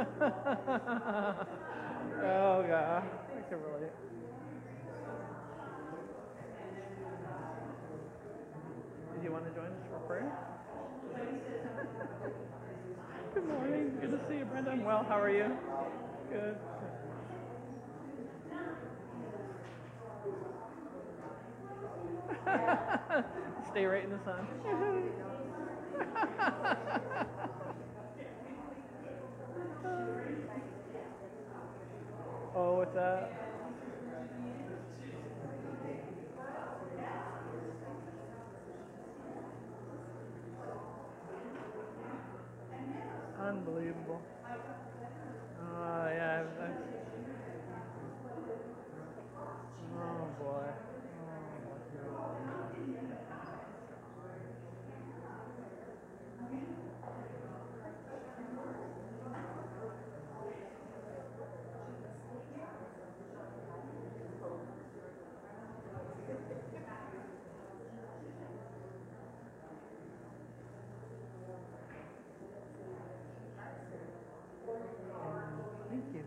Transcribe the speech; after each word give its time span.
oh 0.00 0.06
god, 2.66 3.02
I 3.02 3.04
can 3.48 3.58
relate. 3.60 3.92
Did 9.14 9.24
you 9.24 9.30
want 9.32 9.44
to 9.44 9.50
join 9.50 9.66
us 9.66 9.84
for 9.90 9.98
prayer? 10.06 10.32
Good 13.34 13.46
morning. 13.46 13.98
Good 14.00 14.10
to 14.12 14.18
see 14.26 14.38
you, 14.38 14.44
Brenda. 14.46 14.70
I'm 14.70 14.84
well. 14.84 15.04
How 15.06 15.20
are 15.20 15.28
you? 15.30 15.54
Good. 16.30 16.56
Stay 23.70 23.84
right 23.84 24.02
in 24.04 24.10
the 24.10 24.18
sun. 24.24 24.46
oh, 32.54 32.74
what's 32.76 32.94
that? 32.94 33.32
Unbelievable. 43.50 44.22
Uh, 45.42 46.08
yeah. 46.14 46.40
I've, 46.40 46.62
I've, 46.62 46.76
oh 49.96 50.28
boy. 50.38 50.68
Thank 75.90 76.04
you. 76.14 76.22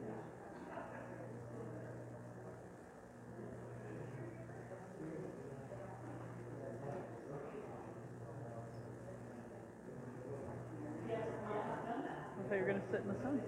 I 12.64 12.66
thought 12.66 12.72
you 12.72 12.76
were 12.76 12.80
gonna 12.80 12.92
sit 12.92 13.02
in 13.02 13.08
the 13.08 13.20
sun. 13.22 13.42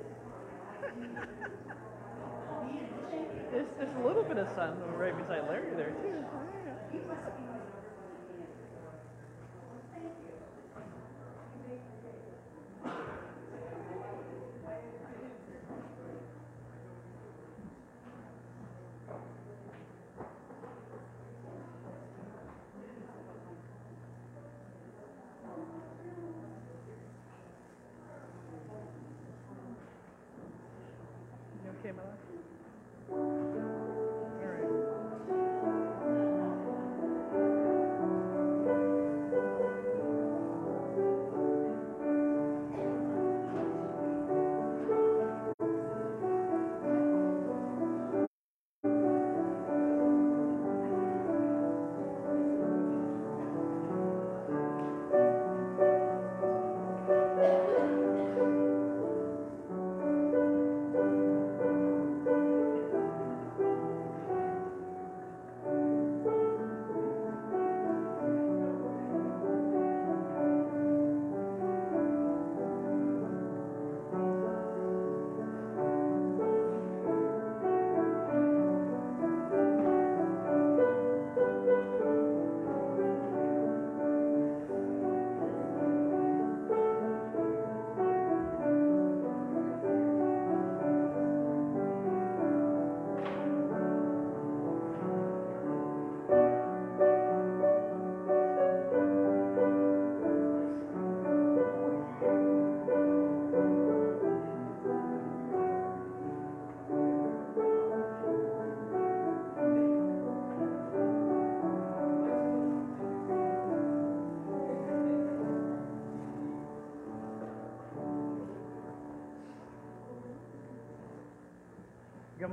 There's, 3.51 3.67
there's 3.77 3.95
a 3.95 4.05
little 4.05 4.23
bit 4.23 4.37
of 4.37 4.49
sun 4.55 4.77
right 4.97 5.15
beside 5.17 5.47
Larry 5.47 5.73
there 5.75 5.91
too. 6.01 6.25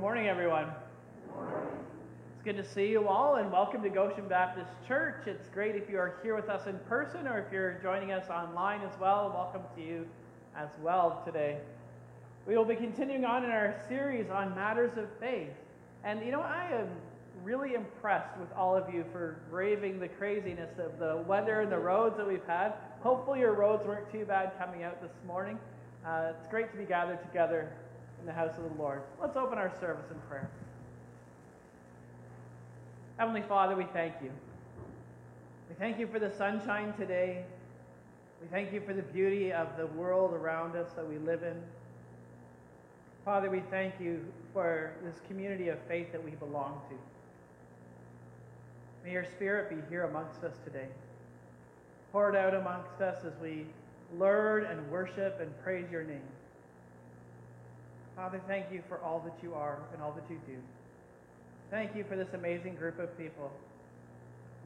Good 0.03 0.07
morning, 0.07 0.27
everyone. 0.27 0.67
It's 2.33 2.43
good 2.43 2.57
to 2.57 2.63
see 2.65 2.89
you 2.89 3.07
all, 3.07 3.35
and 3.35 3.49
welcome 3.49 3.81
to 3.83 3.89
Goshen 3.89 4.27
Baptist 4.27 4.69
Church. 4.85 5.27
It's 5.27 5.47
great 5.47 5.77
if 5.77 5.89
you 5.89 5.97
are 5.97 6.15
here 6.21 6.35
with 6.35 6.49
us 6.49 6.67
in 6.67 6.77
person 6.89 7.25
or 7.25 7.39
if 7.39 7.53
you're 7.53 7.79
joining 7.81 8.11
us 8.11 8.29
online 8.29 8.81
as 8.81 8.91
well. 8.99 9.31
Welcome 9.33 9.61
to 9.77 9.81
you 9.81 10.05
as 10.57 10.67
well 10.81 11.23
today. 11.25 11.57
We 12.45 12.57
will 12.57 12.65
be 12.65 12.75
continuing 12.75 13.23
on 13.23 13.45
in 13.45 13.49
our 13.51 13.81
series 13.87 14.29
on 14.29 14.53
matters 14.53 14.91
of 14.97 15.07
faith. 15.21 15.53
And 16.03 16.21
you 16.25 16.33
know, 16.33 16.41
I 16.41 16.67
am 16.73 16.89
really 17.41 17.73
impressed 17.73 18.37
with 18.37 18.51
all 18.57 18.75
of 18.75 18.93
you 18.93 19.05
for 19.13 19.39
braving 19.49 20.01
the 20.01 20.09
craziness 20.09 20.79
of 20.79 20.99
the 20.99 21.23
weather 21.25 21.61
and 21.61 21.71
the 21.71 21.79
roads 21.79 22.17
that 22.17 22.27
we've 22.27 22.45
had. 22.45 22.73
Hopefully, 22.99 23.39
your 23.39 23.53
roads 23.53 23.87
weren't 23.87 24.11
too 24.11 24.25
bad 24.25 24.51
coming 24.59 24.83
out 24.83 25.01
this 25.01 25.15
morning. 25.25 25.57
Uh, 26.05 26.33
it's 26.37 26.49
great 26.49 26.69
to 26.73 26.77
be 26.77 26.83
gathered 26.83 27.21
together 27.23 27.71
in 28.23 28.27
the 28.27 28.33
house 28.33 28.55
of 28.57 28.63
the 28.63 28.81
Lord. 28.81 29.01
Let's 29.21 29.35
open 29.35 29.57
our 29.57 29.69
service 29.81 30.05
in 30.09 30.17
prayer. 30.29 30.49
Heavenly 33.17 33.41
Father, 33.41 33.75
we 33.75 33.83
thank 33.91 34.13
you. 34.23 34.31
We 35.67 35.75
thank 35.75 35.99
you 35.99 36.07
for 36.07 36.19
the 36.19 36.31
sunshine 36.31 36.93
today. 36.93 37.43
We 38.41 38.47
thank 38.47 38.71
you 38.71 38.79
for 38.79 38.93
the 38.93 39.01
beauty 39.01 39.51
of 39.51 39.75
the 39.77 39.87
world 39.87 40.33
around 40.33 40.77
us 40.77 40.93
that 40.95 41.05
we 41.05 41.17
live 41.17 41.43
in. 41.43 41.61
Father, 43.25 43.49
we 43.49 43.59
thank 43.69 43.93
you 43.99 44.25
for 44.53 44.93
this 45.03 45.19
community 45.27 45.67
of 45.67 45.77
faith 45.89 46.13
that 46.13 46.23
we 46.23 46.31
belong 46.31 46.79
to. 46.89 46.95
May 49.05 49.11
your 49.11 49.25
spirit 49.25 49.69
be 49.69 49.75
here 49.89 50.03
amongst 50.03 50.45
us 50.45 50.55
today. 50.63 50.87
Pour 52.13 52.29
it 52.29 52.37
out 52.37 52.53
amongst 52.53 53.01
us 53.01 53.25
as 53.25 53.33
we 53.41 53.65
learn 54.17 54.63
and 54.63 54.89
worship 54.89 55.41
and 55.41 55.51
praise 55.61 55.91
your 55.91 56.03
name. 56.03 56.21
Father, 58.15 58.39
thank 58.47 58.71
you 58.71 58.83
for 58.87 58.99
all 58.99 59.19
that 59.21 59.33
you 59.41 59.53
are 59.53 59.79
and 59.91 60.01
all 60.01 60.11
that 60.11 60.23
you 60.29 60.39
do. 60.45 60.57
Thank 61.71 61.95
you 61.95 62.03
for 62.03 62.15
this 62.15 62.33
amazing 62.33 62.75
group 62.75 62.99
of 62.99 63.17
people 63.17 63.51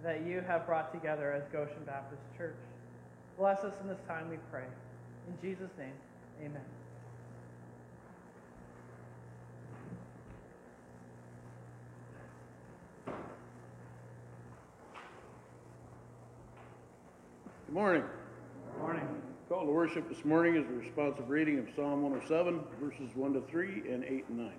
that 0.04 0.26
you 0.26 0.42
have 0.42 0.66
brought 0.66 0.92
together 0.94 1.32
as 1.32 1.44
Goshen 1.52 1.84
Baptist 1.86 2.22
Church. 2.38 2.58
Bless 3.38 3.64
us 3.64 3.74
in 3.82 3.88
this 3.88 4.00
time, 4.08 4.30
we 4.30 4.38
pray. 4.52 4.66
In 5.28 5.42
Jesus' 5.42 5.72
name, 5.78 5.94
amen. 6.42 6.62
Good 17.68 17.74
morning. 17.74 18.04
Good 18.74 18.82
morning. 18.82 19.27
Call 19.50 19.66
to 19.66 19.72
worship 19.72 20.10
this 20.10 20.26
morning 20.26 20.58
is 20.58 20.68
the 20.68 20.74
responsive 20.74 21.30
reading 21.30 21.58
of 21.58 21.68
Psalm 21.74 22.04
107, 22.04 22.60
verses 22.82 23.16
1 23.16 23.34
to 23.34 23.40
3 23.40 23.84
and 23.90 24.04
8 24.04 24.26
and 24.28 24.40
9. 24.40 24.52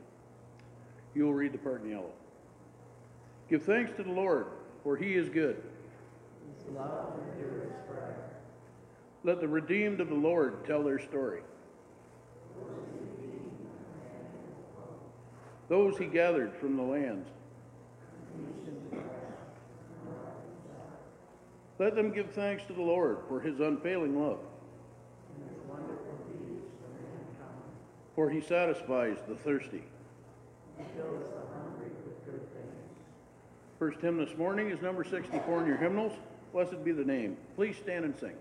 You 1.15 1.25
will 1.27 1.35
read 1.35 1.53
the 1.53 1.59
part 1.59 1.83
in 1.83 1.91
yellow. 1.91 2.11
Give 3.51 3.63
thanks 3.63 3.93
to 3.99 4.03
the 4.03 4.11
Lord, 4.11 4.47
for 4.83 4.97
he 4.97 5.15
is 5.15 5.29
good. 5.29 5.63
Let 9.25 9.43
the 9.43 9.49
redeemed 9.49 10.01
of 10.01 10.09
the 10.09 10.15
Lord 10.15 10.65
tell 10.65 10.83
their 10.83 10.99
story. 10.99 11.43
Those 15.69 15.99
he 15.99 16.07
gathered 16.07 16.55
from 16.57 16.79
the 16.79 16.83
lands. 16.83 17.29
Let 21.79 21.95
them 21.95 22.11
give 22.11 22.31
thanks 22.31 22.65
to 22.69 22.73
the 22.73 22.81
Lord 22.81 23.19
for 23.29 23.39
his 23.39 23.61
unfailing 23.61 24.19
love. 24.19 24.39
For 28.19 28.29
he 28.29 28.41
satisfies 28.41 29.17
the 29.29 29.37
thirsty. 29.37 29.85
First 33.79 34.01
hymn 34.01 34.17
this 34.17 34.37
morning 34.37 34.71
is 34.71 34.83
number 34.83 35.05
64 35.05 35.61
in 35.61 35.69
your 35.69 35.77
hymnals. 35.77 36.15
Blessed 36.53 36.85
be 36.85 36.91
the 36.91 37.05
name. 37.05 37.37
Please 37.55 37.77
stand 37.77 38.05
and 38.05 38.19
sing. 38.19 38.35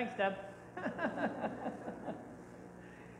Thanks, 0.00 0.16
Deb. 0.16 0.34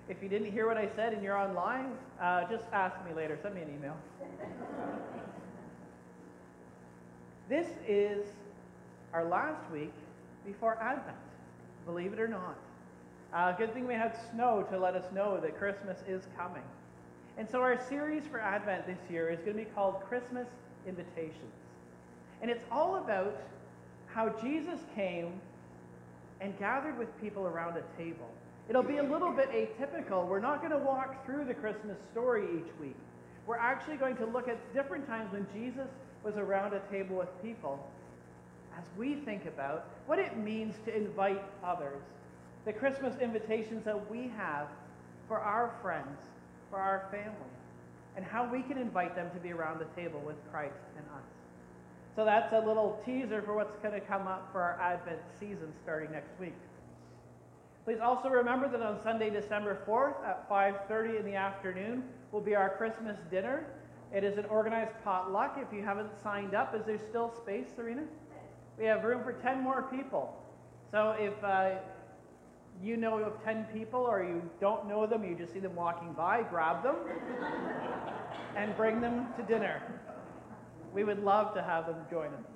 if 0.08 0.22
you 0.22 0.30
didn't 0.30 0.50
hear 0.50 0.66
what 0.66 0.78
I 0.78 0.88
said 0.96 1.12
and 1.12 1.22
you're 1.22 1.36
online, 1.36 1.92
uh, 2.18 2.48
just 2.48 2.64
ask 2.72 2.96
me 3.04 3.12
later. 3.14 3.38
Send 3.42 3.54
me 3.54 3.60
an 3.60 3.68
email. 3.68 3.94
this 7.50 7.66
is 7.86 8.24
our 9.12 9.26
last 9.26 9.70
week 9.70 9.92
before 10.46 10.78
Advent, 10.80 11.18
believe 11.84 12.14
it 12.14 12.18
or 12.18 12.28
not. 12.28 12.56
Uh, 13.34 13.52
good 13.52 13.74
thing 13.74 13.86
we 13.86 13.92
had 13.92 14.16
snow 14.32 14.66
to 14.70 14.78
let 14.78 14.94
us 14.94 15.04
know 15.12 15.38
that 15.38 15.58
Christmas 15.58 15.98
is 16.08 16.28
coming. 16.34 16.64
And 17.36 17.46
so 17.46 17.60
our 17.60 17.78
series 17.90 18.22
for 18.26 18.40
Advent 18.40 18.86
this 18.86 19.10
year 19.10 19.28
is 19.28 19.40
going 19.40 19.54
to 19.54 19.64
be 19.64 19.70
called 19.74 20.00
Christmas 20.08 20.48
Invitations. 20.88 21.52
And 22.40 22.50
it's 22.50 22.64
all 22.72 22.96
about 22.96 23.36
how 24.06 24.30
Jesus 24.30 24.80
came 24.94 25.42
and 26.40 26.58
gathered 26.58 26.98
with 26.98 27.08
people 27.20 27.46
around 27.46 27.76
a 27.76 28.02
table. 28.02 28.28
It'll 28.68 28.82
be 28.82 28.98
a 28.98 29.02
little 29.02 29.32
bit 29.32 29.50
atypical. 29.50 30.26
We're 30.26 30.40
not 30.40 30.60
going 30.60 30.72
to 30.72 30.78
walk 30.78 31.26
through 31.26 31.44
the 31.44 31.54
Christmas 31.54 31.96
story 32.12 32.44
each 32.56 32.70
week. 32.80 32.96
We're 33.46 33.56
actually 33.56 33.96
going 33.96 34.16
to 34.16 34.26
look 34.26 34.48
at 34.48 34.58
different 34.72 35.06
times 35.06 35.32
when 35.32 35.46
Jesus 35.52 35.88
was 36.22 36.36
around 36.36 36.74
a 36.74 36.80
table 36.90 37.16
with 37.16 37.42
people 37.42 37.84
as 38.78 38.84
we 38.96 39.16
think 39.16 39.46
about 39.46 39.86
what 40.06 40.18
it 40.18 40.36
means 40.36 40.74
to 40.84 40.96
invite 40.96 41.42
others. 41.64 42.00
The 42.64 42.72
Christmas 42.72 43.14
invitations 43.20 43.84
that 43.84 44.10
we 44.10 44.30
have 44.36 44.68
for 45.26 45.38
our 45.38 45.74
friends, 45.82 46.18
for 46.70 46.78
our 46.78 47.08
family, 47.10 47.32
and 48.16 48.24
how 48.24 48.48
we 48.50 48.62
can 48.62 48.78
invite 48.78 49.16
them 49.16 49.30
to 49.34 49.40
be 49.40 49.52
around 49.52 49.80
the 49.80 50.00
table 50.00 50.20
with 50.24 50.36
Christ 50.52 50.78
and 50.96 51.04
us. 51.16 51.39
So 52.20 52.26
that's 52.26 52.52
a 52.52 52.58
little 52.58 53.00
teaser 53.06 53.40
for 53.40 53.54
what's 53.54 53.78
going 53.78 53.94
to 53.94 54.00
come 54.06 54.28
up 54.28 54.50
for 54.52 54.60
our 54.60 54.78
Advent 54.78 55.20
season 55.38 55.72
starting 55.82 56.12
next 56.12 56.38
week. 56.38 56.52
Please 57.86 57.98
also 57.98 58.28
remember 58.28 58.68
that 58.68 58.82
on 58.82 59.02
Sunday, 59.02 59.30
December 59.30 59.78
4th 59.88 60.22
at 60.22 60.46
5:30 60.46 61.18
in 61.20 61.24
the 61.24 61.34
afternoon 61.34 62.04
will 62.30 62.42
be 62.42 62.54
our 62.54 62.76
Christmas 62.76 63.16
dinner. 63.30 63.64
It 64.14 64.22
is 64.22 64.36
an 64.36 64.44
organized 64.50 64.92
potluck. 65.02 65.56
If 65.56 65.74
you 65.74 65.82
haven't 65.82 66.10
signed 66.22 66.54
up, 66.54 66.74
is 66.74 66.84
there 66.84 66.98
still 66.98 67.32
space, 67.34 67.68
Serena? 67.74 68.04
We 68.78 68.84
have 68.84 69.02
room 69.02 69.24
for 69.24 69.32
10 69.32 69.62
more 69.62 69.84
people. 69.84 70.36
So 70.90 71.16
if 71.18 71.42
uh, 71.42 71.76
you 72.82 72.98
know 72.98 73.16
of 73.16 73.42
10 73.42 73.64
people 73.72 74.00
or 74.00 74.22
you 74.22 74.42
don't 74.60 74.86
know 74.86 75.06
them, 75.06 75.24
you 75.24 75.34
just 75.34 75.54
see 75.54 75.60
them 75.60 75.74
walking 75.74 76.12
by, 76.12 76.42
grab 76.42 76.82
them 76.82 76.96
and 78.56 78.76
bring 78.76 79.00
them 79.00 79.28
to 79.38 79.42
dinner. 79.42 79.80
We 80.92 81.04
would 81.04 81.22
love 81.22 81.54
to 81.54 81.62
have 81.62 81.86
them 81.86 81.96
join 82.10 82.28
us. 82.28 82.46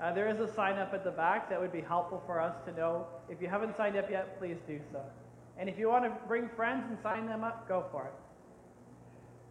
Uh, 0.00 0.12
there 0.12 0.28
is 0.28 0.38
a 0.38 0.52
sign 0.54 0.78
up 0.78 0.94
at 0.94 1.02
the 1.02 1.10
back 1.10 1.50
that 1.50 1.60
would 1.60 1.72
be 1.72 1.80
helpful 1.80 2.22
for 2.24 2.40
us 2.40 2.54
to 2.64 2.72
know. 2.72 3.06
If 3.28 3.42
you 3.42 3.48
haven't 3.48 3.76
signed 3.76 3.96
up 3.96 4.10
yet, 4.10 4.38
please 4.38 4.56
do 4.66 4.80
so. 4.92 5.02
And 5.58 5.68
if 5.68 5.78
you 5.78 5.88
want 5.88 6.04
to 6.04 6.12
bring 6.28 6.48
friends 6.54 6.84
and 6.88 6.96
sign 7.02 7.26
them 7.26 7.42
up, 7.42 7.68
go 7.68 7.84
for 7.90 8.04
it. 8.04 8.14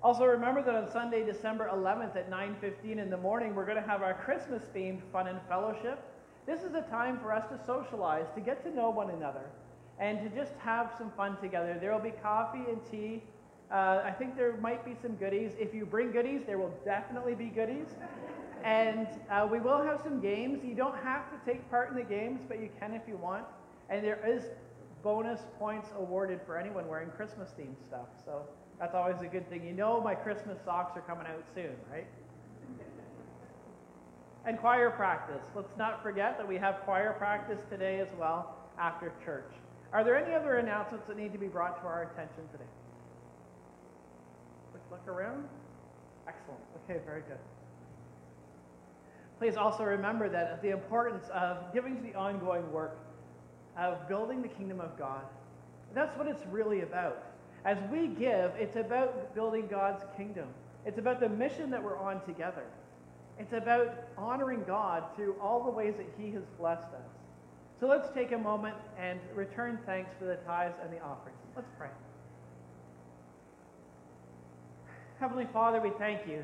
Also 0.01 0.25
remember 0.25 0.63
that 0.63 0.75
on 0.75 0.89
Sunday, 0.89 1.25
December 1.25 1.69
11th 1.73 2.15
at 2.15 2.29
9:15 2.29 2.99
in 2.99 3.09
the 3.09 3.17
morning, 3.17 3.55
we're 3.55 3.65
going 3.65 3.81
to 3.81 3.89
have 3.89 4.01
our 4.03 4.13
Christmas 4.13 4.63
themed 4.73 5.01
fun 5.11 5.27
and 5.27 5.39
fellowship. 5.49 5.99
This 6.45 6.63
is 6.63 6.75
a 6.75 6.81
time 6.83 7.19
for 7.19 7.33
us 7.33 7.45
to 7.49 7.59
socialize, 7.65 8.27
to 8.35 8.41
get 8.41 8.63
to 8.63 8.73
know 8.73 8.89
one 8.89 9.09
another, 9.09 9.49
and 9.99 10.21
to 10.21 10.29
just 10.29 10.53
have 10.59 10.93
some 10.97 11.11
fun 11.11 11.35
together. 11.41 11.77
There 11.81 11.91
will 11.91 11.99
be 11.99 12.13
coffee 12.23 12.63
and 12.69 12.79
tea. 12.89 13.23
Uh, 13.71 14.01
I 14.03 14.11
think 14.11 14.37
there 14.37 14.55
might 14.57 14.85
be 14.85 14.95
some 15.01 15.15
goodies. 15.15 15.51
If 15.59 15.73
you 15.73 15.85
bring 15.85 16.11
goodies, 16.11 16.41
there 16.45 16.57
will 16.57 16.73
definitely 16.85 17.35
be 17.35 17.45
goodies. 17.45 17.87
And 18.63 19.07
uh, 19.29 19.47
we 19.49 19.59
will 19.59 19.81
have 19.81 20.01
some 20.01 20.21
games. 20.21 20.63
You 20.63 20.73
don't 20.73 20.97
have 21.03 21.29
to 21.31 21.51
take 21.51 21.69
part 21.69 21.89
in 21.89 21.95
the 21.95 22.03
games, 22.03 22.41
but 22.47 22.59
you 22.61 22.69
can 22.79 22.93
if 22.93 23.01
you 23.07 23.17
want. 23.17 23.45
And 23.89 24.03
there 24.03 24.19
is 24.25 24.43
bonus 25.03 25.41
points 25.59 25.89
awarded 25.97 26.39
for 26.45 26.57
anyone 26.57 26.87
wearing 26.87 27.09
Christmas 27.09 27.49
themed 27.59 27.75
stuff. 27.87 28.07
So 28.25 28.43
that's 28.79 28.95
always 28.95 29.21
a 29.21 29.27
good 29.27 29.49
thing. 29.49 29.65
You 29.65 29.73
know 29.73 30.01
my 30.01 30.15
Christmas 30.15 30.57
socks 30.63 30.95
are 30.95 31.01
coming 31.01 31.27
out 31.27 31.43
soon, 31.53 31.75
right? 31.91 32.07
And 34.45 34.57
choir 34.57 34.89
practice. 34.91 35.43
Let's 35.55 35.75
not 35.77 36.01
forget 36.01 36.37
that 36.37 36.47
we 36.47 36.55
have 36.55 36.79
choir 36.85 37.13
practice 37.17 37.59
today 37.69 37.99
as 37.99 38.07
well 38.17 38.55
after 38.79 39.11
church. 39.23 39.51
Are 39.91 40.03
there 40.03 40.15
any 40.15 40.33
other 40.33 40.57
announcements 40.57 41.05
that 41.07 41.17
need 41.17 41.33
to 41.33 41.39
be 41.39 41.47
brought 41.47 41.81
to 41.81 41.87
our 41.87 42.03
attention 42.03 42.43
today? 42.51 42.63
Look 45.05 45.15
around. 45.15 45.47
Excellent. 46.27 46.59
Okay, 46.83 46.99
very 47.05 47.21
good. 47.21 47.37
Please 49.39 49.55
also 49.55 49.83
remember 49.83 50.29
that 50.29 50.61
the 50.61 50.71
importance 50.71 51.27
of 51.33 51.71
giving 51.73 51.95
to 51.95 52.01
the 52.01 52.15
ongoing 52.15 52.71
work 52.71 52.97
of 53.77 54.07
building 54.07 54.41
the 54.41 54.47
kingdom 54.47 54.81
of 54.81 54.97
God. 54.97 55.21
That's 55.93 56.17
what 56.17 56.27
it's 56.27 56.45
really 56.47 56.81
about. 56.81 57.23
As 57.63 57.77
we 57.91 58.07
give, 58.07 58.51
it's 58.57 58.75
about 58.75 59.35
building 59.35 59.67
God's 59.67 60.03
kingdom. 60.15 60.47
It's 60.85 60.97
about 60.97 61.19
the 61.19 61.29
mission 61.29 61.69
that 61.71 61.83
we're 61.83 61.99
on 61.99 62.25
together. 62.25 62.63
It's 63.39 63.53
about 63.53 63.93
honoring 64.17 64.63
God 64.65 65.03
through 65.15 65.35
all 65.39 65.63
the 65.63 65.71
ways 65.71 65.93
that 65.97 66.07
He 66.17 66.31
has 66.31 66.43
blessed 66.57 66.87
us. 66.93 67.11
So 67.79 67.87
let's 67.87 68.09
take 68.09 68.31
a 68.31 68.37
moment 68.37 68.75
and 68.97 69.19
return 69.35 69.77
thanks 69.85 70.09
for 70.17 70.25
the 70.25 70.37
tithes 70.37 70.75
and 70.81 70.91
the 70.91 70.99
offerings. 70.99 71.37
Let's 71.55 71.69
pray. 71.77 71.89
Heavenly 75.19 75.47
Father, 75.51 75.81
we 75.81 75.89
thank 75.97 76.27
you 76.27 76.43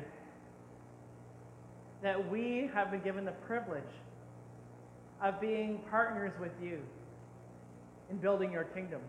that 2.02 2.28
we 2.28 2.68
have 2.74 2.90
been 2.90 3.00
given 3.02 3.24
the 3.24 3.30
privilege 3.30 3.82
of 5.22 5.40
being 5.40 5.78
partners 5.90 6.32
with 6.40 6.50
you 6.60 6.80
in 8.10 8.16
building 8.16 8.50
your 8.50 8.64
kingdom. 8.64 9.00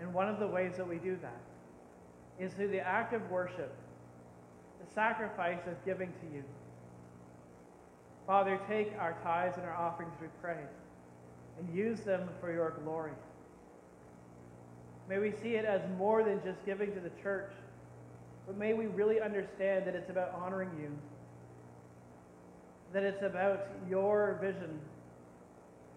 And 0.00 0.12
one 0.12 0.28
of 0.28 0.38
the 0.38 0.46
ways 0.46 0.74
that 0.76 0.86
we 0.86 0.96
do 0.96 1.18
that 1.22 1.40
is 2.38 2.52
through 2.52 2.68
the 2.68 2.80
act 2.80 3.14
of 3.14 3.30
worship, 3.30 3.74
the 4.86 4.94
sacrifice 4.94 5.66
of 5.66 5.82
giving 5.84 6.08
to 6.08 6.36
you. 6.36 6.44
Father, 8.26 8.60
take 8.68 8.92
our 8.98 9.16
tithes 9.22 9.56
and 9.56 9.64
our 9.64 9.74
offerings, 9.74 10.12
we 10.20 10.28
pray, 10.42 10.58
and 11.58 11.74
use 11.74 12.00
them 12.00 12.28
for 12.38 12.52
your 12.52 12.74
glory. 12.84 13.12
May 15.08 15.18
we 15.18 15.32
see 15.42 15.54
it 15.54 15.64
as 15.64 15.80
more 15.96 16.22
than 16.22 16.40
just 16.44 16.64
giving 16.66 16.92
to 16.92 17.00
the 17.00 17.10
church, 17.22 17.50
but 18.46 18.58
may 18.58 18.74
we 18.74 18.86
really 18.86 19.20
understand 19.20 19.86
that 19.86 19.94
it's 19.94 20.10
about 20.10 20.34
honoring 20.34 20.70
you, 20.78 20.90
that 22.92 23.02
it's 23.02 23.22
about 23.22 23.68
your 23.88 24.38
vision 24.40 24.78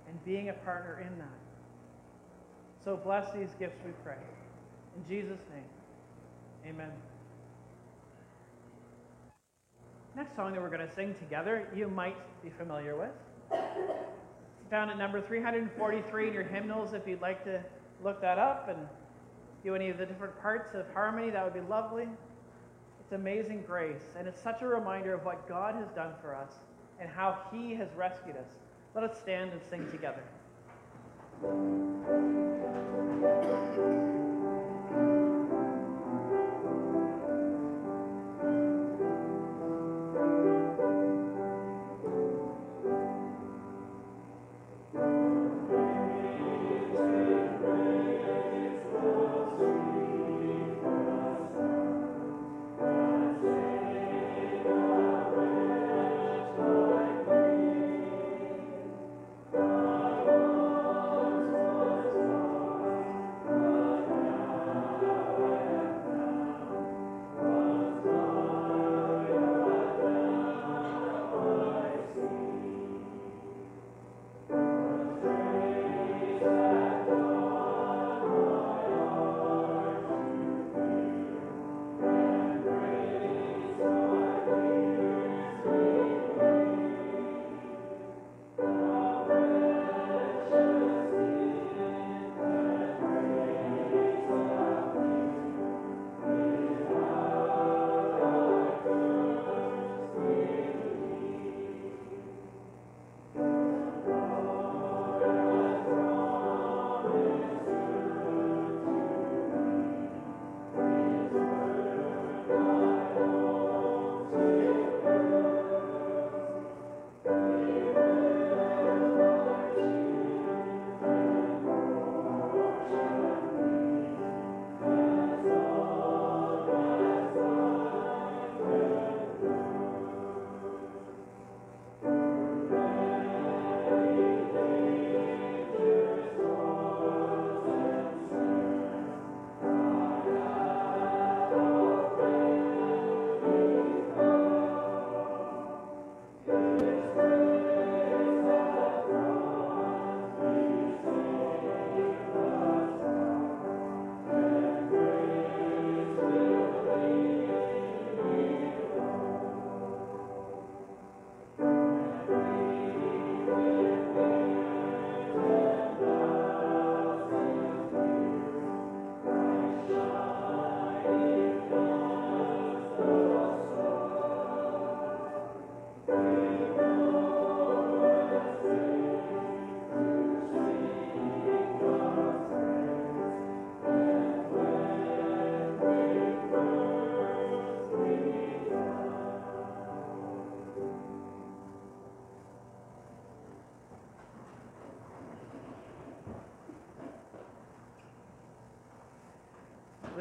and 0.07 0.25
being 0.25 0.49
a 0.49 0.53
partner 0.53 1.05
in 1.05 1.17
that. 1.19 1.27
So 2.83 2.95
bless 2.95 3.31
these 3.33 3.49
gifts, 3.59 3.79
we 3.85 3.91
pray. 4.03 4.15
In 4.95 5.07
Jesus' 5.07 5.39
name, 5.53 6.73
amen. 6.73 6.91
Next 10.15 10.35
song 10.35 10.53
that 10.53 10.61
we're 10.61 10.69
going 10.69 10.87
to 10.87 10.93
sing 10.93 11.15
together, 11.19 11.67
you 11.75 11.87
might 11.87 12.17
be 12.43 12.49
familiar 12.57 12.95
with. 12.97 13.11
It's 13.51 14.69
found 14.69 14.89
at 14.89 14.97
number 14.97 15.21
343 15.21 16.27
in 16.27 16.33
your 16.33 16.43
hymnals 16.43 16.93
if 16.93 17.07
you'd 17.07 17.21
like 17.21 17.43
to 17.43 17.61
look 18.03 18.21
that 18.21 18.37
up 18.37 18.67
and 18.69 18.87
do 19.63 19.75
any 19.75 19.89
of 19.89 19.97
the 19.97 20.05
different 20.05 20.39
parts 20.41 20.73
of 20.73 20.85
harmony, 20.93 21.29
that 21.29 21.43
would 21.43 21.53
be 21.53 21.67
lovely. 21.69 22.07
It's 22.99 23.11
Amazing 23.11 23.63
Grace, 23.67 24.15
and 24.17 24.27
it's 24.27 24.41
such 24.41 24.61
a 24.61 24.67
reminder 24.67 25.13
of 25.13 25.23
what 25.25 25.47
God 25.47 25.75
has 25.75 25.87
done 25.95 26.13
for 26.21 26.35
us 26.35 26.51
and 26.99 27.09
how 27.09 27.37
He 27.51 27.75
has 27.75 27.89
rescued 27.95 28.37
us. 28.37 28.47
Let 28.95 29.03
us 29.03 29.17
stand 29.19 29.51
and 29.51 29.61
sing 29.69 29.89
together. 29.91 30.23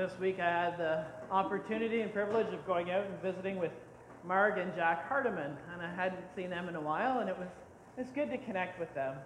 This 0.01 0.19
week 0.19 0.41
I 0.41 0.49
had 0.49 0.79
the 0.79 1.05
opportunity 1.31 2.01
and 2.01 2.11
privilege 2.11 2.55
of 2.55 2.67
going 2.67 2.91
out 2.91 3.05
and 3.05 3.21
visiting 3.21 3.59
with 3.59 3.73
Marg 4.27 4.57
and 4.57 4.75
Jack 4.75 5.07
Hardiman, 5.07 5.55
and 5.75 5.83
I 5.83 5.95
hadn't 5.95 6.25
seen 6.35 6.49
them 6.49 6.71
in 6.71 6.75
a 6.75 6.81
while, 6.81 7.19
and 7.19 7.29
it 7.29 7.39
was 7.39 7.49
it's 7.99 8.11
good 8.11 8.31
to 8.31 8.39
connect 8.39 8.81
with 8.81 8.95
them. 8.95 9.17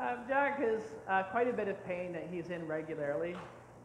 Uh, 0.00 0.18
Jack 0.28 0.60
has 0.60 0.82
uh, 1.08 1.24
quite 1.32 1.48
a 1.48 1.52
bit 1.52 1.66
of 1.66 1.84
pain 1.84 2.12
that 2.12 2.28
he's 2.30 2.50
in 2.50 2.64
regularly. 2.68 3.34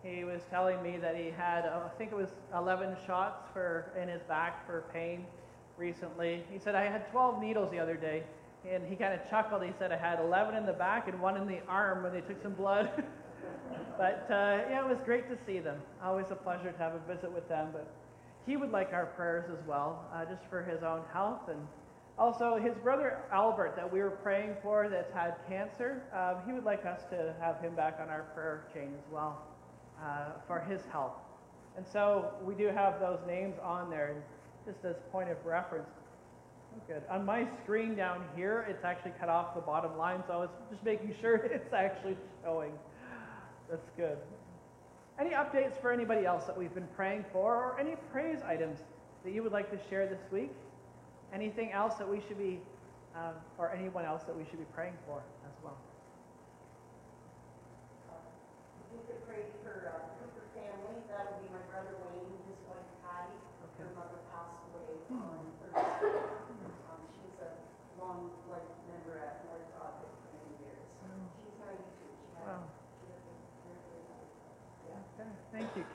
He 0.03 0.23
was 0.23 0.43
telling 0.51 0.83
me 0.83 0.97
that 0.97 1.15
he 1.15 1.31
had, 1.35 1.65
uh, 1.65 1.81
I 1.87 1.97
think 1.97 2.11
it 2.11 2.15
was 2.15 2.29
11 2.55 2.95
shots 3.07 3.47
for 3.51 3.91
in 3.99 4.07
his 4.07 4.21
back 4.21 4.67
for 4.67 4.83
pain 4.93 5.25
recently. 5.77 6.43
He 6.53 6.59
said 6.59 6.75
I 6.75 6.83
had 6.83 7.09
12 7.09 7.41
needles 7.41 7.71
the 7.71 7.79
other 7.79 7.95
day, 7.95 8.23
and 8.69 8.85
he 8.85 8.95
kind 8.95 9.19
of 9.19 9.27
chuckled. 9.31 9.63
He 9.63 9.73
said 9.79 9.91
I 9.91 9.97
had 9.97 10.19
11 10.19 10.53
in 10.53 10.67
the 10.67 10.73
back 10.73 11.07
and 11.07 11.19
one 11.19 11.37
in 11.37 11.47
the 11.47 11.61
arm 11.67 12.03
when 12.03 12.13
they 12.13 12.21
took 12.21 12.39
some 12.39 12.53
blood. 12.53 13.03
but 13.99 14.25
uh, 14.31 14.63
yeah, 14.69 14.79
it 14.79 14.88
was 14.88 14.97
great 15.03 15.29
to 15.29 15.38
see 15.45 15.59
them. 15.59 15.75
Always 16.01 16.31
a 16.31 16.35
pleasure 16.35 16.71
to 16.71 16.77
have 16.77 16.93
a 16.95 17.13
visit 17.13 17.29
with 17.29 17.49
them. 17.49 17.67
But 17.73 17.85
he 18.47 18.55
would 18.55 18.71
like 18.71 18.93
our 18.93 19.07
prayers 19.07 19.51
as 19.51 19.59
well, 19.67 20.05
uh, 20.15 20.23
just 20.23 20.41
for 20.49 20.63
his 20.63 20.83
own 20.83 21.01
health 21.12 21.49
and 21.49 21.59
also 22.17 22.57
his 22.57 22.75
brother 22.77 23.17
Albert 23.33 23.75
that 23.75 23.91
we 23.91 23.99
were 23.99 24.12
praying 24.12 24.55
for 24.63 24.88
that's 24.88 25.12
had 25.13 25.35
cancer. 25.49 26.01
Um, 26.15 26.38
he 26.47 26.53
would 26.53 26.63
like 26.63 26.85
us 26.85 27.01
to 27.09 27.35
have 27.41 27.59
him 27.59 27.75
back 27.75 27.99
on 28.01 28.07
our 28.07 28.23
prayer 28.33 28.63
chain 28.73 28.93
as 28.97 29.12
well 29.12 29.41
uh, 30.01 30.29
for 30.47 30.62
his 30.62 30.85
health. 30.93 31.17
And 31.75 31.85
so 31.85 32.31
we 32.41 32.55
do 32.55 32.67
have 32.67 33.01
those 33.01 33.19
names 33.27 33.55
on 33.62 33.89
there, 33.89 34.15
just 34.65 34.77
as 34.85 34.95
point 35.12 35.29
of 35.29 35.45
reference. 35.45 35.89
Good. 36.88 37.03
On 37.09 37.25
my 37.25 37.45
screen 37.63 37.95
down 37.95 38.23
here, 38.33 38.65
it's 38.69 38.85
actually 38.85 39.12
cut 39.19 39.27
off 39.27 39.55
the 39.55 39.62
bottom 39.62 39.97
line, 39.97 40.23
so 40.25 40.33
I 40.33 40.38
was 40.38 40.49
just 40.71 40.85
making 40.85 41.13
sure 41.19 41.35
it's 41.43 41.73
actually 41.73 42.15
showing. 42.45 42.71
That's 43.69 43.89
good. 43.95 44.17
Any 45.19 45.32
updates 45.32 45.79
for 45.82 45.91
anybody 45.91 46.25
else 46.25 46.45
that 46.45 46.58
we've 46.58 46.73
been 46.73 46.88
praying 46.95 47.25
for, 47.32 47.53
or 47.55 47.79
any 47.79 47.95
praise 48.12 48.39
items 48.47 48.79
that 49.23 49.34
you 49.34 49.43
would 49.43 49.51
like 49.51 49.69
to 49.71 49.77
share 49.89 50.08
this 50.08 50.21
week? 50.32 50.51
Anything 51.34 51.71
else 51.71 51.95
that 51.95 52.08
we 52.10 52.21
should 52.27 52.39
be, 52.39 52.60
um, 53.15 53.36
or 53.58 53.69
anyone 53.71 54.05
else 54.05 54.23
that 54.23 54.36
we 54.36 54.45
should 54.49 54.60
be 54.60 54.69
praying 54.73 54.95
for 55.05 55.21
as 55.45 55.53
well? 55.63 55.77
You 58.95 58.99
could 59.05 59.21
pray 59.27 59.43
for 59.62 59.91
uh, 59.91 60.01
Cooper 60.17 60.47
family, 60.58 60.97
that 61.13 61.29
would 61.29 61.45
be 61.45 61.49
my 61.53 61.62
brother 61.69 61.93
Wayne, 62.10 62.34
his 62.49 62.58
wife 62.65 62.89
Patty. 63.05 63.38
Okay. 63.75 63.86
Her 63.86 63.93
mother 63.93 64.17
passed 64.34 64.65
away 64.73 64.97
on 65.13 65.45
Thursday. 65.62 66.15
Um, 66.89 67.01
She's 67.13 67.38
a 67.43 67.49
long 68.01 68.34
life 68.49 68.65
member 68.89 69.19
at 69.21 69.45
North 69.45 69.67
Broadway 69.77 70.10
for 70.10 70.32
many 70.41 70.58
years. 70.65 70.82
She's 71.38 71.53
ninety-two, 71.62 72.10
she 72.10 72.27
had, 72.34 72.49
Wow. 72.49 72.65
she 72.97 73.13
had 73.13 73.21
a 73.21 73.29
very 73.67 73.77
good 73.86 74.01
life. 74.10 74.34
Yeah. 74.89 75.21
Okay. 75.21 75.29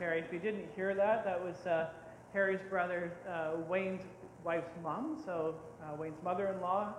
You, 0.04 0.10
Carrie. 0.10 0.20
If 0.20 0.32
you 0.32 0.38
didn't 0.38 0.66
hear 0.76 0.94
that, 0.94 1.24
that 1.24 1.42
was 1.42 1.66
uh, 1.66 1.88
Harry's 2.34 2.60
brother 2.68 3.12
uh, 3.26 3.52
Wayne's 3.68 4.02
wife's 4.44 4.76
mom. 4.82 5.16
So 5.24 5.54
uh, 5.82 5.96
Wayne's 5.96 6.22
mother-in-law 6.22 6.92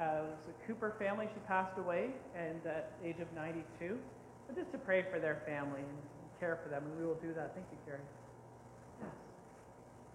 was 0.00 0.38
a 0.48 0.66
Cooper 0.66 0.94
family. 0.98 1.28
She 1.34 1.40
passed 1.46 1.76
away 1.76 2.10
and 2.34 2.66
at 2.66 2.98
the 3.02 3.08
age 3.08 3.20
of 3.20 3.30
92. 3.34 3.98
But 4.46 4.56
just 4.56 4.72
to 4.72 4.78
pray 4.78 5.04
for 5.10 5.20
their 5.20 5.42
family 5.44 5.80
and 5.80 5.98
care 6.40 6.58
for 6.62 6.70
them, 6.70 6.84
and 6.86 6.98
we 6.98 7.04
will 7.04 7.20
do 7.20 7.34
that. 7.34 7.52
Thank 7.52 7.66
you, 7.72 7.78
Carrie. 7.84 8.00
Yes. 9.02 9.10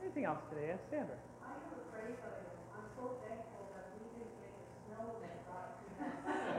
Anything 0.02 0.26
else 0.26 0.40
today? 0.50 0.74
Sandra. 0.90 1.16
I 1.46 1.54
have 1.54 1.78
a 1.78 1.86
praise 1.94 2.18
item. 2.26 2.58
I'm 2.74 2.90
so 2.98 3.22
thankful 3.22 3.70
that 3.78 3.86
we 3.94 4.10
didn't 4.18 4.34
get 4.42 4.50
the 4.50 4.66
snow 4.90 5.14
that 5.22 5.46
got 5.46 5.78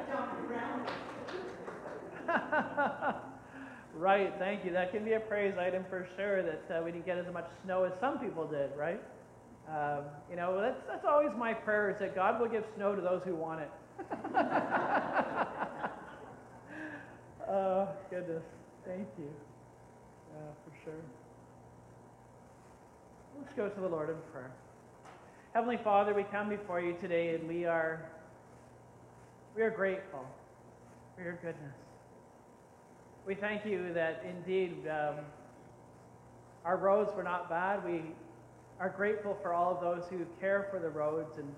dumped 0.06 0.46
around. 3.18 3.26
Right, 3.94 4.32
thank 4.38 4.64
you. 4.64 4.72
That 4.72 4.92
can 4.92 5.04
be 5.04 5.12
a 5.12 5.20
praise 5.20 5.54
item 5.58 5.84
for 5.88 6.06
sure 6.16 6.42
that 6.42 6.64
uh, 6.70 6.82
we 6.82 6.92
didn't 6.92 7.06
get 7.06 7.18
as 7.18 7.32
much 7.32 7.48
snow 7.64 7.84
as 7.84 7.92
some 8.00 8.18
people 8.18 8.46
did, 8.46 8.70
right? 8.76 9.00
Um, 9.68 10.04
you 10.30 10.36
know, 10.36 10.60
that's, 10.60 10.80
that's 10.88 11.04
always 11.08 11.30
my 11.38 11.54
prayer 11.54 11.90
is 11.90 11.98
that 12.00 12.14
God 12.14 12.40
will 12.40 12.48
give 12.48 12.64
snow 12.76 12.94
to 12.94 13.00
those 13.00 13.22
who 13.24 13.34
want 13.34 13.60
it. 13.60 13.70
oh, 17.48 17.88
goodness. 18.10 18.42
Thank 18.84 19.08
you. 19.18 19.30
Yeah, 20.34 20.40
for 20.64 20.72
sure. 20.84 21.02
Let's 23.38 23.52
go 23.56 23.68
to 23.68 23.80
the 23.80 23.88
Lord 23.88 24.10
in 24.10 24.16
prayer. 24.32 24.50
Heavenly 25.54 25.78
Father, 25.84 26.14
we 26.14 26.24
come 26.24 26.48
before 26.48 26.80
you 26.80 26.96
today 27.00 27.34
and 27.34 27.46
we 27.46 27.64
are 27.66 28.06
we 29.54 29.62
are 29.62 29.70
grateful 29.70 30.24
for 31.14 31.22
your 31.22 31.34
goodness. 31.34 31.74
We 33.24 33.36
thank 33.36 33.64
you 33.64 33.92
that 33.92 34.24
indeed 34.28 34.88
um, 34.88 35.24
our 36.64 36.76
roads 36.76 37.14
were 37.14 37.22
not 37.22 37.48
bad. 37.48 37.84
We 37.84 38.02
are 38.80 38.88
grateful 38.88 39.38
for 39.40 39.54
all 39.54 39.72
of 39.72 39.80
those 39.80 40.08
who 40.10 40.26
care 40.40 40.66
for 40.72 40.80
the 40.80 40.88
roads 40.88 41.38
and, 41.38 41.48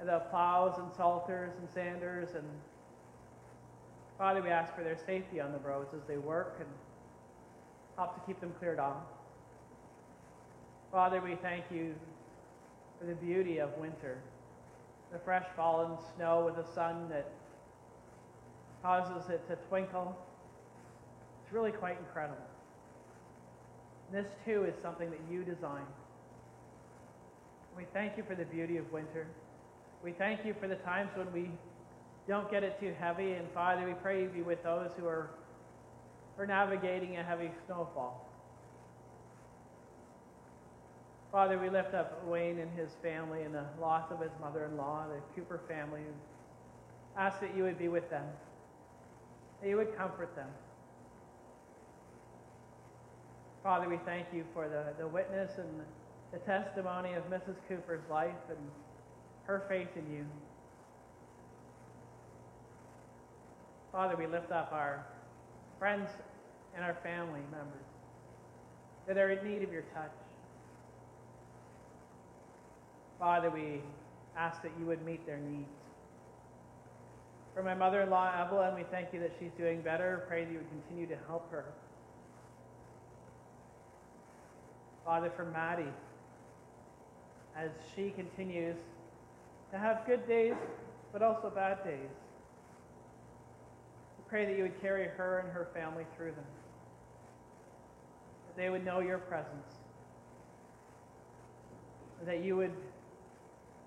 and 0.00 0.08
the 0.08 0.20
plows 0.30 0.78
and 0.78 0.90
salters 0.96 1.52
and 1.58 1.68
sanders. 1.68 2.30
And 2.34 2.44
Father, 4.16 4.40
we 4.40 4.48
ask 4.48 4.74
for 4.74 4.82
their 4.82 4.96
safety 4.96 5.38
on 5.38 5.52
the 5.52 5.58
roads 5.58 5.92
as 5.94 6.00
they 6.08 6.16
work 6.16 6.56
and 6.60 6.68
help 7.96 8.14
to 8.14 8.20
keep 8.26 8.40
them 8.40 8.54
cleared 8.58 8.78
off. 8.78 9.04
Father, 10.90 11.20
we 11.20 11.34
thank 11.34 11.64
you 11.70 11.94
for 12.98 13.04
the 13.04 13.14
beauty 13.14 13.58
of 13.58 13.76
winter, 13.76 14.16
the 15.12 15.18
fresh 15.18 15.44
fallen 15.54 15.98
snow 16.16 16.46
with 16.46 16.56
the 16.56 16.72
sun 16.72 17.06
that 17.10 17.30
causes 18.82 19.28
it 19.28 19.46
to 19.48 19.56
twinkle. 19.68 20.16
It's 21.46 21.54
really 21.54 21.70
quite 21.70 21.96
incredible. 22.00 22.42
This 24.12 24.26
too 24.44 24.64
is 24.64 24.74
something 24.82 25.10
that 25.10 25.20
you 25.30 25.44
designed. 25.44 25.86
We 27.76 27.84
thank 27.94 28.16
you 28.16 28.24
for 28.26 28.34
the 28.34 28.44
beauty 28.44 28.78
of 28.78 28.90
winter. 28.90 29.28
We 30.02 30.10
thank 30.10 30.44
you 30.44 30.56
for 30.60 30.66
the 30.66 30.74
times 30.74 31.10
when 31.14 31.32
we 31.32 31.48
don't 32.26 32.50
get 32.50 32.64
it 32.64 32.80
too 32.80 32.92
heavy. 32.98 33.34
And 33.34 33.46
Father, 33.54 33.86
we 33.86 33.92
pray 33.94 34.22
you 34.22 34.28
be 34.28 34.42
with 34.42 34.60
those 34.64 34.90
who 34.98 35.06
are, 35.06 35.30
are 36.36 36.46
navigating 36.46 37.16
a 37.16 37.22
heavy 37.22 37.52
snowfall. 37.66 38.28
Father, 41.30 41.60
we 41.60 41.70
lift 41.70 41.94
up 41.94 42.26
Wayne 42.26 42.58
and 42.58 42.76
his 42.76 42.90
family 43.02 43.42
and 43.42 43.54
the 43.54 43.66
loss 43.80 44.10
of 44.10 44.20
his 44.20 44.32
mother-in-law, 44.40 45.06
the 45.08 45.20
Cooper 45.40 45.60
family, 45.68 46.00
and 46.00 46.14
ask 47.16 47.40
that 47.40 47.56
you 47.56 47.62
would 47.62 47.78
be 47.78 47.86
with 47.86 48.10
them, 48.10 48.24
that 49.62 49.68
you 49.68 49.76
would 49.76 49.96
comfort 49.96 50.34
them. 50.34 50.48
Father, 53.66 53.88
we 53.88 53.98
thank 54.06 54.28
you 54.32 54.44
for 54.54 54.68
the, 54.68 54.94
the 54.96 55.08
witness 55.08 55.58
and 55.58 55.66
the 56.32 56.38
testimony 56.38 57.14
of 57.14 57.24
Mrs. 57.28 57.56
Cooper's 57.68 58.08
life 58.08 58.30
and 58.48 58.58
her 59.42 59.64
faith 59.68 59.88
in 59.96 60.08
you. 60.08 60.24
Father, 63.90 64.14
we 64.16 64.28
lift 64.28 64.52
up 64.52 64.68
our 64.70 65.04
friends 65.80 66.08
and 66.76 66.84
our 66.84 66.94
family 67.02 67.40
members 67.50 67.88
that 69.08 69.18
are 69.18 69.30
in 69.30 69.44
need 69.44 69.64
of 69.64 69.72
your 69.72 69.82
touch. 69.92 70.14
Father, 73.18 73.50
we 73.50 73.80
ask 74.36 74.62
that 74.62 74.70
you 74.78 74.86
would 74.86 75.04
meet 75.04 75.26
their 75.26 75.38
needs. 75.38 75.66
For 77.52 77.64
my 77.64 77.74
mother-in-law, 77.74 78.46
Evelyn, 78.46 78.76
we 78.76 78.84
thank 78.92 79.12
you 79.12 79.18
that 79.18 79.32
she's 79.40 79.50
doing 79.58 79.80
better. 79.80 80.24
Pray 80.28 80.44
that 80.44 80.52
you 80.52 80.58
would 80.58 80.70
continue 80.70 81.08
to 81.08 81.16
help 81.26 81.50
her. 81.50 81.64
Father, 85.06 85.30
for 85.30 85.44
Maddie, 85.44 85.84
as 87.56 87.70
she 87.94 88.10
continues 88.10 88.76
to 89.70 89.78
have 89.78 90.04
good 90.04 90.26
days, 90.26 90.56
but 91.12 91.22
also 91.22 91.48
bad 91.48 91.84
days, 91.84 92.10
we 94.18 94.24
pray 94.28 94.44
that 94.46 94.56
you 94.56 94.64
would 94.64 94.80
carry 94.82 95.06
her 95.06 95.38
and 95.38 95.52
her 95.52 95.68
family 95.72 96.04
through 96.16 96.32
them. 96.32 96.44
That 98.48 98.56
they 98.60 98.68
would 98.68 98.84
know 98.84 98.98
your 98.98 99.18
presence. 99.18 99.74
That 102.24 102.42
you 102.42 102.56
would 102.56 102.74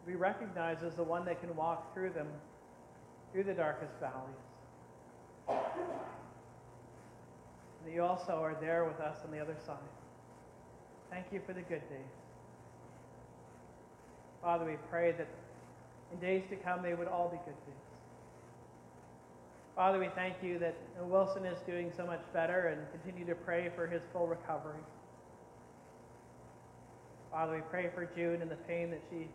be 0.08 0.16
recognized 0.16 0.86
as 0.86 0.96
the 0.96 1.04
one 1.04 1.26
that 1.26 1.42
can 1.42 1.54
walk 1.54 1.94
through 1.94 2.12
them, 2.12 2.28
through 3.34 3.44
the 3.44 3.54
darkest 3.54 3.92
valleys. 4.00 5.60
That 7.86 7.94
you 7.94 8.04
also 8.04 8.42
are 8.42 8.56
there 8.62 8.86
with 8.86 9.02
us 9.02 9.18
on 9.26 9.32
the 9.32 9.40
other 9.40 9.58
side. 9.66 9.76
Thank 11.10 11.26
you 11.32 11.42
for 11.46 11.54
the 11.54 11.62
good 11.62 11.82
days. 11.90 12.12
Father, 14.42 14.66
we 14.66 14.76
pray 14.90 15.12
that 15.12 15.28
in 16.14 16.20
days 16.20 16.44
to 16.50 16.56
come 16.56 16.82
they 16.82 16.94
would 16.94 17.08
all 17.08 17.30
be 17.30 17.38
good 17.38 17.56
days. 17.66 17.76
Father, 19.76 20.00
we 20.00 20.10
thank 20.16 20.36
you 20.44 20.60
that 20.60 20.76
Wilson 21.02 21.46
is 21.46 21.58
doing 21.66 21.92
so 21.96 22.06
much 22.06 22.22
better 22.34 22.68
and 22.68 22.82
continue 23.02 23.26
to 23.26 23.36
pray 23.36 23.70
for 23.76 23.88
his 23.88 24.02
full 24.12 24.28
recovery. 24.28 24.82
Father, 27.32 27.56
we 27.56 27.62
pray 27.70 27.90
for 27.94 28.06
June 28.06 28.42
and 28.42 28.52
the 28.52 28.58
pain 28.68 28.90
that 28.92 29.02
she 29.10 29.28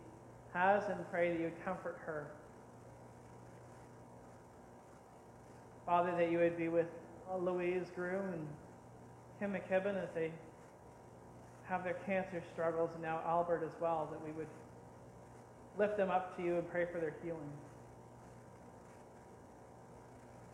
has 0.53 0.83
and 0.89 0.99
pray 1.11 1.31
that 1.31 1.39
you 1.39 1.45
would 1.45 1.65
comfort 1.65 1.97
her. 2.05 2.27
Father, 5.85 6.11
that 6.11 6.31
you 6.31 6.37
would 6.39 6.57
be 6.57 6.67
with 6.67 6.87
Louise 7.39 7.85
Groom 7.95 8.33
and 8.33 8.47
Kim 9.39 9.53
McKibben 9.53 10.01
as 10.01 10.09
they 10.13 10.31
have 11.67 11.83
their 11.83 11.97
cancer 12.05 12.41
struggles, 12.53 12.91
and 12.93 13.01
now 13.01 13.21
Albert 13.25 13.63
as 13.65 13.73
well, 13.81 14.07
that 14.11 14.23
we 14.23 14.31
would 14.33 14.47
lift 15.77 15.97
them 15.97 16.09
up 16.09 16.35
to 16.37 16.43
you 16.43 16.55
and 16.55 16.69
pray 16.69 16.85
for 16.91 16.99
their 16.99 17.15
healing. 17.23 17.51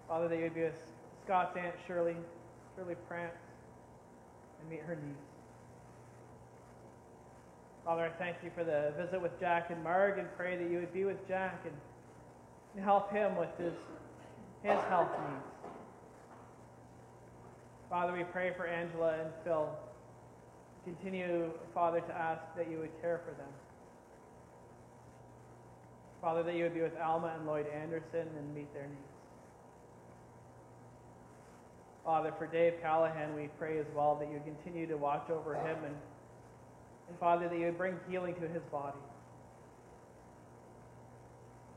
Father, 0.07 0.27
that 0.27 0.35
you 0.35 0.43
would 0.43 0.55
be 0.55 0.63
with 0.63 0.91
Scott's 1.23 1.55
Aunt 1.57 1.75
Shirley, 1.87 2.15
Shirley 2.75 2.95
Prance, 3.07 3.31
and 4.59 4.69
meet 4.69 4.81
her 4.81 4.95
needs. 4.95 5.17
Father, 7.85 8.05
I 8.05 8.09
thank 8.23 8.37
you 8.43 8.51
for 8.55 8.63
the 8.63 8.93
visit 8.97 9.21
with 9.21 9.39
Jack 9.39 9.69
and 9.69 9.83
Marg 9.83 10.19
and 10.19 10.27
pray 10.37 10.55
that 10.55 10.69
you 10.69 10.77
would 10.77 10.93
be 10.93 11.03
with 11.03 11.27
Jack 11.27 11.61
and, 11.65 11.73
and 12.75 12.83
help 12.83 13.11
him 13.11 13.35
with 13.35 13.49
his, 13.57 13.73
his 14.63 14.79
health 14.83 15.09
needs. 15.29 15.75
Father, 17.89 18.13
we 18.13 18.23
pray 18.23 18.53
for 18.55 18.67
Angela 18.67 19.15
and 19.19 19.29
Phil. 19.43 19.67
Continue, 20.83 21.51
Father, 21.73 22.01
to 22.01 22.13
ask 22.13 22.41
that 22.57 22.69
you 22.69 22.79
would 22.79 23.01
care 23.01 23.21
for 23.23 23.31
them. 23.31 23.49
Father, 26.21 26.43
that 26.43 26.55
you 26.55 26.63
would 26.63 26.73
be 26.73 26.81
with 26.81 26.97
Alma 26.99 27.33
and 27.37 27.47
Lloyd 27.47 27.67
Anderson 27.67 28.27
and 28.37 28.55
meet 28.55 28.71
their 28.73 28.83
needs. 28.83 29.11
Father, 32.03 32.33
for 32.37 32.47
Dave 32.47 32.73
Callahan, 32.81 33.35
we 33.35 33.49
pray 33.59 33.77
as 33.77 33.85
well 33.95 34.15
that 34.15 34.27
you 34.27 34.33
would 34.33 34.45
continue 34.45 34.87
to 34.87 34.97
watch 34.97 35.29
over 35.29 35.55
him 35.55 35.77
and, 35.85 35.95
and 37.09 37.19
Father, 37.19 37.47
that 37.47 37.57
you 37.57 37.65
would 37.65 37.77
bring 37.77 37.95
healing 38.09 38.33
to 38.35 38.47
his 38.47 38.63
body. 38.71 38.97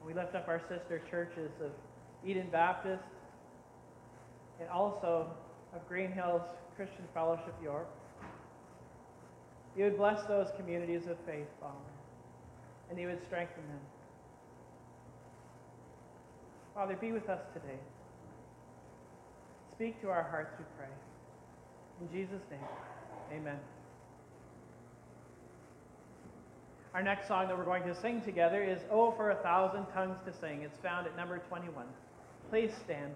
We 0.07 0.15
lift 0.15 0.35
up 0.35 0.49
our 0.49 0.61
sister 0.69 1.03
churches 1.11 1.51
of 1.63 1.71
Eden 2.27 2.49
Baptist 2.51 3.03
and 4.61 4.69
also 4.69 5.31
of 5.75 5.87
Green 5.89 6.13
Hills 6.13 6.43
Christian 6.77 7.05
Fellowship 7.13 7.55
York. 7.63 7.89
You 9.77 9.85
would 9.85 9.97
bless 9.97 10.23
those 10.25 10.49
communities 10.57 11.07
of 11.07 11.17
faith, 11.27 11.49
Father, 11.61 11.75
and 12.91 12.99
you 12.99 13.09
would 13.09 13.23
strengthen 13.25 13.67
them. 13.69 13.81
Father, 16.75 16.97
be 16.97 17.13
with 17.13 17.29
us 17.29 17.41
today. 17.53 17.79
Speak 19.75 20.01
to 20.03 20.11
our 20.11 20.23
hearts, 20.23 20.55
we 20.59 20.65
pray. 20.77 20.89
In 22.01 22.09
Jesus' 22.13 22.43
name, 22.51 22.61
amen. 23.33 23.59
Our 26.95 27.03
next 27.03 27.27
song 27.27 27.49
that 27.49 27.59
we're 27.59 27.65
going 27.65 27.83
to 27.85 28.01
sing 28.01 28.21
together 28.23 28.63
is 28.63 28.79
Oh 28.89 29.11
for 29.13 29.31
a 29.31 29.37
Thousand 29.37 29.87
Tongues 29.93 30.19
to 30.27 30.33
Sing. 30.33 30.63
It's 30.63 30.79
found 30.79 31.09
at 31.09 31.17
number 31.17 31.39
21. 31.39 31.85
Please 32.51 32.71
stand. 32.85 33.13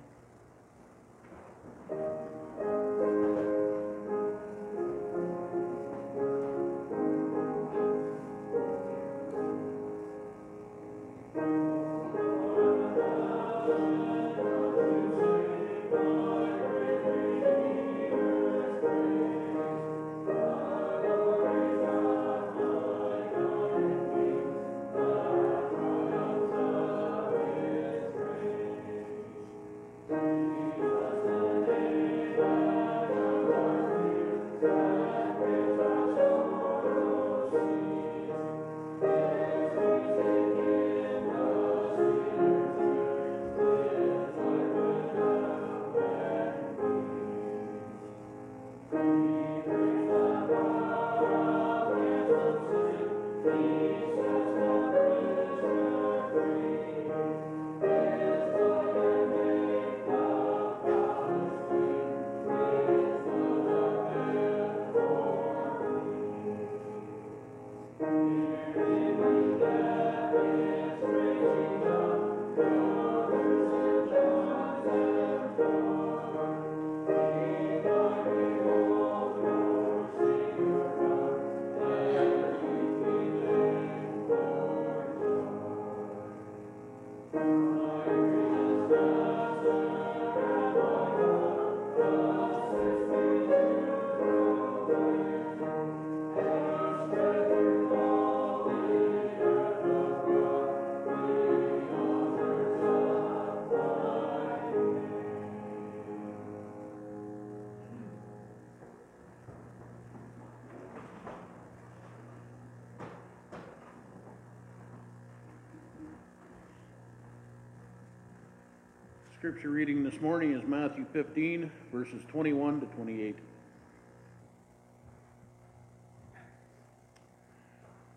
Scripture 119.49 119.71
reading 119.71 120.05
this 120.05 120.21
morning 120.21 120.53
is 120.53 120.63
Matthew 120.69 121.07
15, 121.11 121.71
verses 121.91 122.21
21 122.29 122.81
to 122.81 122.87
28. 122.89 123.35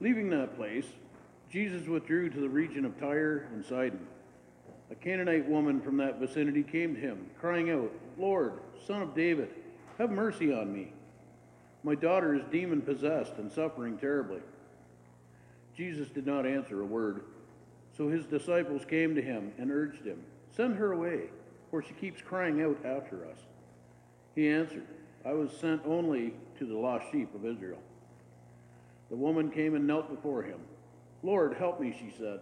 Leaving 0.02 0.30
that 0.32 0.58
place, 0.58 0.84
Jesus 1.50 1.88
withdrew 1.88 2.30
to 2.32 2.42
the 2.42 2.50
region 2.50 2.84
of 2.84 3.00
Tyre 3.00 3.48
and 3.54 3.64
Sidon. 3.64 4.06
A 4.92 4.96
Canaanite 4.96 5.48
woman 5.48 5.80
from 5.80 5.96
that 5.96 6.20
vicinity 6.20 6.64
came 6.64 6.96
to 6.96 7.00
him, 7.00 7.26
crying 7.40 7.72
out, 7.72 7.94
Lord, 8.18 8.60
son 8.86 9.02
of 9.02 9.16
David, 9.16 9.52
have 10.00 10.12
mercy 10.12 10.54
on 10.54 10.74
me. 10.74 10.92
My 11.86 11.96
daughter 11.96 12.36
is 12.36 12.44
demon 12.52 12.82
possessed 12.82 13.38
and 13.38 13.50
suffering 13.50 13.98
terribly. 13.98 14.42
Jesus 15.78 16.10
did 16.10 16.28
not 16.28 16.46
answer 16.46 16.82
a 16.82 16.86
word. 16.86 17.22
So 17.96 18.10
his 18.10 18.26
disciples 18.26 18.84
came 18.84 19.16
to 19.16 19.22
him 19.22 19.54
and 19.58 19.72
urged 19.72 20.06
him, 20.06 20.22
Send 20.56 20.76
her 20.76 20.92
away, 20.92 21.30
for 21.70 21.82
she 21.82 21.94
keeps 21.94 22.22
crying 22.22 22.62
out 22.62 22.78
after 22.86 23.26
us. 23.26 23.40
He 24.36 24.50
answered, 24.50 24.88
I 25.26 25.34
was 25.34 25.52
sent 25.52 25.82
only 25.86 26.34
to 26.60 26.66
the 26.66 26.78
lost 26.78 27.06
sheep 27.12 27.34
of 27.36 27.46
Israel. 27.46 27.80
The 29.10 29.16
woman 29.16 29.52
came 29.52 29.76
and 29.76 29.86
knelt 29.86 30.10
before 30.10 30.44
him. 30.44 30.60
Lord, 31.24 31.56
help 31.56 31.80
me, 31.80 31.96
she 31.98 32.14
said. 32.18 32.40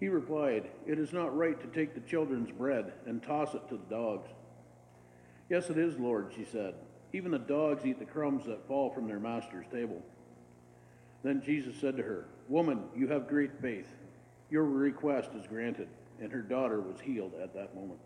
He 0.00 0.08
replied, 0.08 0.70
It 0.86 0.98
is 0.98 1.12
not 1.12 1.36
right 1.36 1.60
to 1.60 1.66
take 1.66 1.94
the 1.94 2.08
children's 2.08 2.50
bread 2.50 2.92
and 3.06 3.22
toss 3.22 3.54
it 3.54 3.68
to 3.68 3.76
the 3.76 3.94
dogs. 3.94 4.28
Yes, 5.50 5.70
it 5.70 5.78
is, 5.78 5.98
Lord, 5.98 6.32
she 6.36 6.44
said. 6.44 6.74
Even 7.12 7.30
the 7.30 7.38
dogs 7.38 7.84
eat 7.84 7.98
the 7.98 8.04
crumbs 8.04 8.46
that 8.46 8.66
fall 8.68 8.90
from 8.90 9.06
their 9.08 9.18
master's 9.18 9.66
table. 9.72 10.02
Then 11.22 11.42
Jesus 11.42 11.74
said 11.80 11.96
to 11.96 12.02
her, 12.02 12.26
Woman, 12.48 12.84
you 12.96 13.08
have 13.08 13.28
great 13.28 13.60
faith. 13.60 13.88
Your 14.50 14.64
request 14.64 15.30
is 15.34 15.46
granted. 15.46 15.88
And 16.20 16.32
her 16.32 16.42
daughter 16.42 16.80
was 16.80 17.00
healed 17.00 17.34
at 17.40 17.54
that 17.54 17.74
moment. 17.74 18.00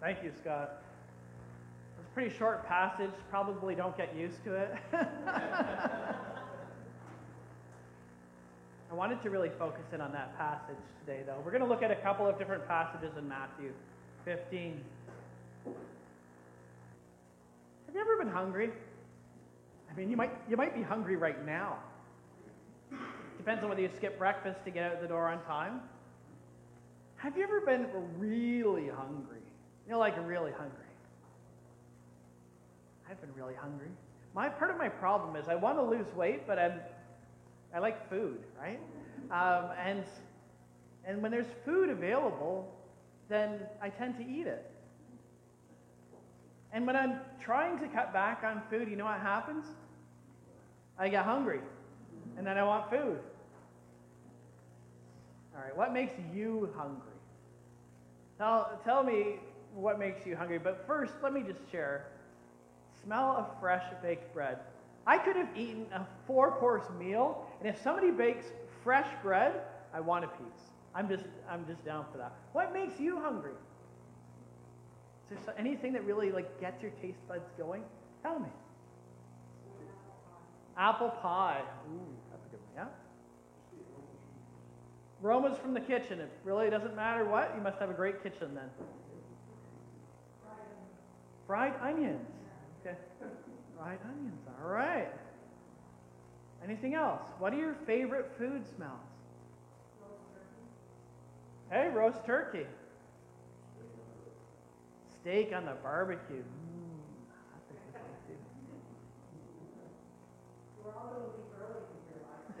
Thank 0.00 0.24
you, 0.24 0.32
Scott. 0.40 0.82
It's 1.98 2.08
a 2.08 2.14
pretty 2.14 2.34
short 2.36 2.66
passage. 2.66 3.10
Probably 3.30 3.74
don't 3.74 3.96
get 3.96 4.16
used 4.16 4.42
to 4.44 4.54
it. 4.54 4.74
I 8.90 8.94
wanted 8.94 9.22
to 9.22 9.30
really 9.30 9.50
focus 9.56 9.84
in 9.94 10.00
on 10.00 10.10
that 10.12 10.36
passage 10.36 10.82
today, 11.06 11.20
though. 11.24 11.36
We're 11.44 11.52
going 11.52 11.62
to 11.62 11.68
look 11.68 11.82
at 11.82 11.92
a 11.92 11.96
couple 11.96 12.26
of 12.26 12.36
different 12.38 12.66
passages 12.66 13.12
in 13.16 13.28
Matthew 13.28 13.72
15. 14.24 14.80
Have 17.86 17.94
you 17.94 18.00
ever 18.00 18.16
been 18.16 18.32
hungry? 18.32 18.70
I 19.90 19.94
mean, 19.96 20.10
you 20.10 20.16
might, 20.16 20.32
you 20.48 20.56
might 20.56 20.74
be 20.74 20.82
hungry 20.82 21.14
right 21.14 21.46
now. 21.46 21.78
Depends 23.36 23.62
on 23.62 23.68
whether 23.68 23.80
you 23.80 23.90
skip 23.96 24.18
breakfast 24.18 24.58
to 24.64 24.72
get 24.72 24.82
out 24.82 25.00
the 25.00 25.06
door 25.06 25.28
on 25.28 25.40
time. 25.44 25.80
Have 27.16 27.36
you 27.36 27.44
ever 27.44 27.60
been 27.60 27.86
really 28.18 28.88
hungry? 28.88 29.42
You 29.86 29.92
know, 29.92 30.00
like 30.00 30.16
really 30.26 30.52
hungry. 30.52 30.78
I've 33.08 33.20
been 33.20 33.34
really 33.36 33.54
hungry. 33.54 33.88
My 34.34 34.48
part 34.48 34.72
of 34.72 34.78
my 34.78 34.88
problem 34.88 35.36
is 35.36 35.46
I 35.48 35.54
want 35.54 35.78
to 35.78 35.82
lose 35.82 36.06
weight, 36.16 36.46
but 36.46 36.58
I'm 36.58 36.80
I 37.74 37.78
like 37.78 38.08
food, 38.10 38.38
right? 38.60 38.80
Um, 39.30 39.70
and 39.78 40.04
and 41.04 41.22
when 41.22 41.30
there's 41.30 41.46
food 41.64 41.88
available, 41.88 42.72
then 43.28 43.60
I 43.80 43.88
tend 43.88 44.16
to 44.18 44.26
eat 44.26 44.46
it. 44.46 44.70
And 46.72 46.86
when 46.86 46.96
I'm 46.96 47.20
trying 47.40 47.78
to 47.78 47.88
cut 47.88 48.12
back 48.12 48.42
on 48.44 48.62
food, 48.70 48.88
you 48.88 48.96
know 48.96 49.06
what 49.06 49.20
happens? 49.20 49.64
I 50.98 51.08
get 51.08 51.24
hungry, 51.24 51.60
and 52.36 52.46
then 52.46 52.58
I 52.58 52.62
want 52.62 52.90
food. 52.90 53.18
All 55.54 55.62
right, 55.62 55.76
what 55.76 55.92
makes 55.92 56.12
you 56.34 56.68
hungry? 56.76 57.12
Tell, 58.38 58.80
tell 58.84 59.02
me 59.02 59.36
what 59.74 59.98
makes 59.98 60.26
you 60.26 60.36
hungry. 60.36 60.58
But 60.58 60.84
first, 60.86 61.14
let 61.22 61.32
me 61.32 61.42
just 61.42 61.60
share 61.70 62.06
smell 63.02 63.36
of 63.36 63.60
fresh 63.60 63.84
baked 64.02 64.32
bread. 64.32 64.58
I 65.06 65.18
could 65.18 65.36
have 65.36 65.48
eaten 65.56 65.86
a 65.92 66.06
four 66.26 66.52
course 66.52 66.84
meal, 66.98 67.46
and 67.60 67.68
if 67.68 67.80
somebody 67.82 68.10
bakes 68.10 68.46
fresh 68.82 69.08
bread, 69.22 69.52
I 69.92 70.00
want 70.00 70.24
a 70.24 70.28
piece. 70.28 70.70
I'm 70.94 71.08
just, 71.08 71.24
I'm 71.48 71.66
just 71.66 71.84
down 71.84 72.06
for 72.10 72.18
that. 72.18 72.32
What 72.52 72.72
makes 72.72 72.98
you 72.98 73.20
hungry? 73.20 73.52
Is 75.30 75.38
there 75.46 75.54
anything 75.58 75.92
that 75.92 76.04
really 76.04 76.32
like 76.32 76.60
gets 76.60 76.82
your 76.82 76.90
taste 77.02 77.20
buds 77.28 77.48
going? 77.56 77.84
Tell 78.22 78.40
me. 78.40 78.48
Apple 80.76 81.10
pie. 81.22 81.62
Ooh, 81.92 82.00
that's 82.30 82.46
a 82.46 82.48
good 82.48 82.60
one. 82.74 82.86
Yeah. 82.86 82.86
Aromas 85.22 85.58
from 85.58 85.74
the 85.74 85.80
kitchen. 85.80 86.18
It 86.20 86.30
really 86.44 86.70
doesn't 86.70 86.96
matter 86.96 87.24
what. 87.24 87.52
You 87.54 87.62
must 87.62 87.78
have 87.78 87.90
a 87.90 87.94
great 87.94 88.22
kitchen 88.22 88.54
then. 88.54 88.70
Fried 91.46 91.74
onions. 91.82 92.26
Okay. 92.80 92.96
Fried 93.76 93.98
onions. 94.04 94.40
All 94.62 94.70
right. 94.70 95.12
Anything 96.64 96.94
else? 96.94 97.22
What 97.38 97.52
are 97.52 97.58
your 97.58 97.74
favorite 97.86 98.30
food 98.38 98.62
smells? 98.76 98.92
Hey, 101.70 101.88
roast 101.88 102.24
turkey. 102.24 102.66
Steak 105.20 105.52
on 105.54 105.64
the 105.64 105.74
barbecue. 105.82 106.42
Mm. 106.42 106.70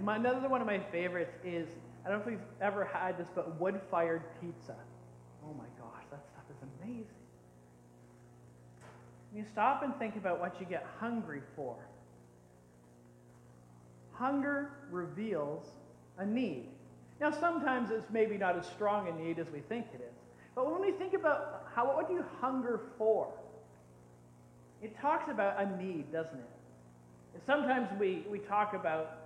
My, 0.00 0.16
another 0.16 0.48
one 0.48 0.60
of 0.60 0.66
my 0.66 0.78
favorites 0.78 1.36
is 1.44 1.68
I 2.04 2.08
don't 2.08 2.18
know 2.18 2.22
if 2.22 2.30
we've 2.30 2.38
ever 2.60 2.84
had 2.84 3.18
this, 3.18 3.28
but 3.34 3.60
wood 3.60 3.80
fired 3.90 4.22
pizza. 4.40 4.76
Oh 5.44 5.52
my 5.54 5.64
gosh, 5.78 6.04
that 6.12 6.24
stuff 6.24 6.44
is 6.50 6.56
amazing. 6.80 7.25
You 9.36 9.44
stop 9.52 9.82
and 9.82 9.94
think 9.96 10.16
about 10.16 10.40
what 10.40 10.58
you 10.58 10.64
get 10.64 10.86
hungry 10.98 11.42
for, 11.54 11.76
hunger 14.12 14.70
reveals 14.90 15.66
a 16.16 16.24
need. 16.24 16.68
Now, 17.20 17.30
sometimes 17.30 17.90
it's 17.90 18.10
maybe 18.10 18.38
not 18.38 18.58
as 18.58 18.66
strong 18.66 19.08
a 19.08 19.12
need 19.12 19.38
as 19.38 19.46
we 19.52 19.60
think 19.60 19.86
it 19.92 20.00
is. 20.00 20.16
But 20.54 20.72
when 20.72 20.80
we 20.80 20.90
think 20.90 21.12
about 21.12 21.66
how, 21.74 21.84
what 21.84 22.08
do 22.08 22.14
you 22.14 22.24
hunger 22.40 22.80
for? 22.96 23.28
It 24.82 24.98
talks 24.98 25.30
about 25.30 25.62
a 25.62 25.82
need, 25.82 26.10
doesn't 26.10 26.38
it? 26.38 27.42
Sometimes 27.44 27.88
we, 28.00 28.24
we 28.30 28.38
talk 28.38 28.72
about, 28.72 29.18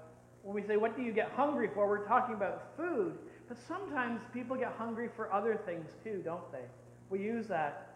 when 0.42 0.57
we 0.57 0.66
say, 0.66 0.77
what 0.77 0.96
do 0.96 1.03
you 1.03 1.12
get 1.12 1.31
hungry 1.37 1.70
for? 1.73 1.88
We're 1.88 2.07
talking 2.07 2.35
about 2.35 2.77
food. 2.77 3.16
But 3.49 3.59
sometimes 3.68 4.23
people 4.35 4.57
get 4.57 4.73
hungry 4.77 5.09
for 5.14 5.33
other 5.33 5.61
things 5.66 5.90
too, 6.03 6.20
don't 6.25 6.51
they? 6.51 6.64
We 7.11 7.20
use 7.20 7.46
that 7.46 7.94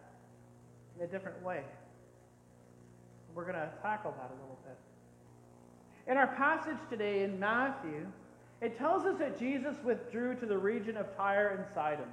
in 0.97 1.03
a 1.03 1.07
different 1.07 1.43
way. 1.43 1.63
We're 3.35 3.43
going 3.43 3.55
to 3.55 3.69
tackle 3.81 4.11
that 4.17 4.31
a 4.31 4.37
little 4.41 4.57
bit. 4.63 4.77
In 6.09 6.17
our 6.17 6.27
passage 6.27 6.77
today 6.89 7.23
in 7.23 7.37
Matthew, 7.37 8.07
it 8.61 8.77
tells 8.77 9.05
us 9.05 9.19
that 9.19 9.37
Jesus 9.37 9.75
withdrew 9.83 10.35
to 10.35 10.45
the 10.45 10.57
region 10.57 10.95
of 10.95 11.13
Tyre 11.17 11.57
and 11.57 11.65
Sidon. 11.75 12.05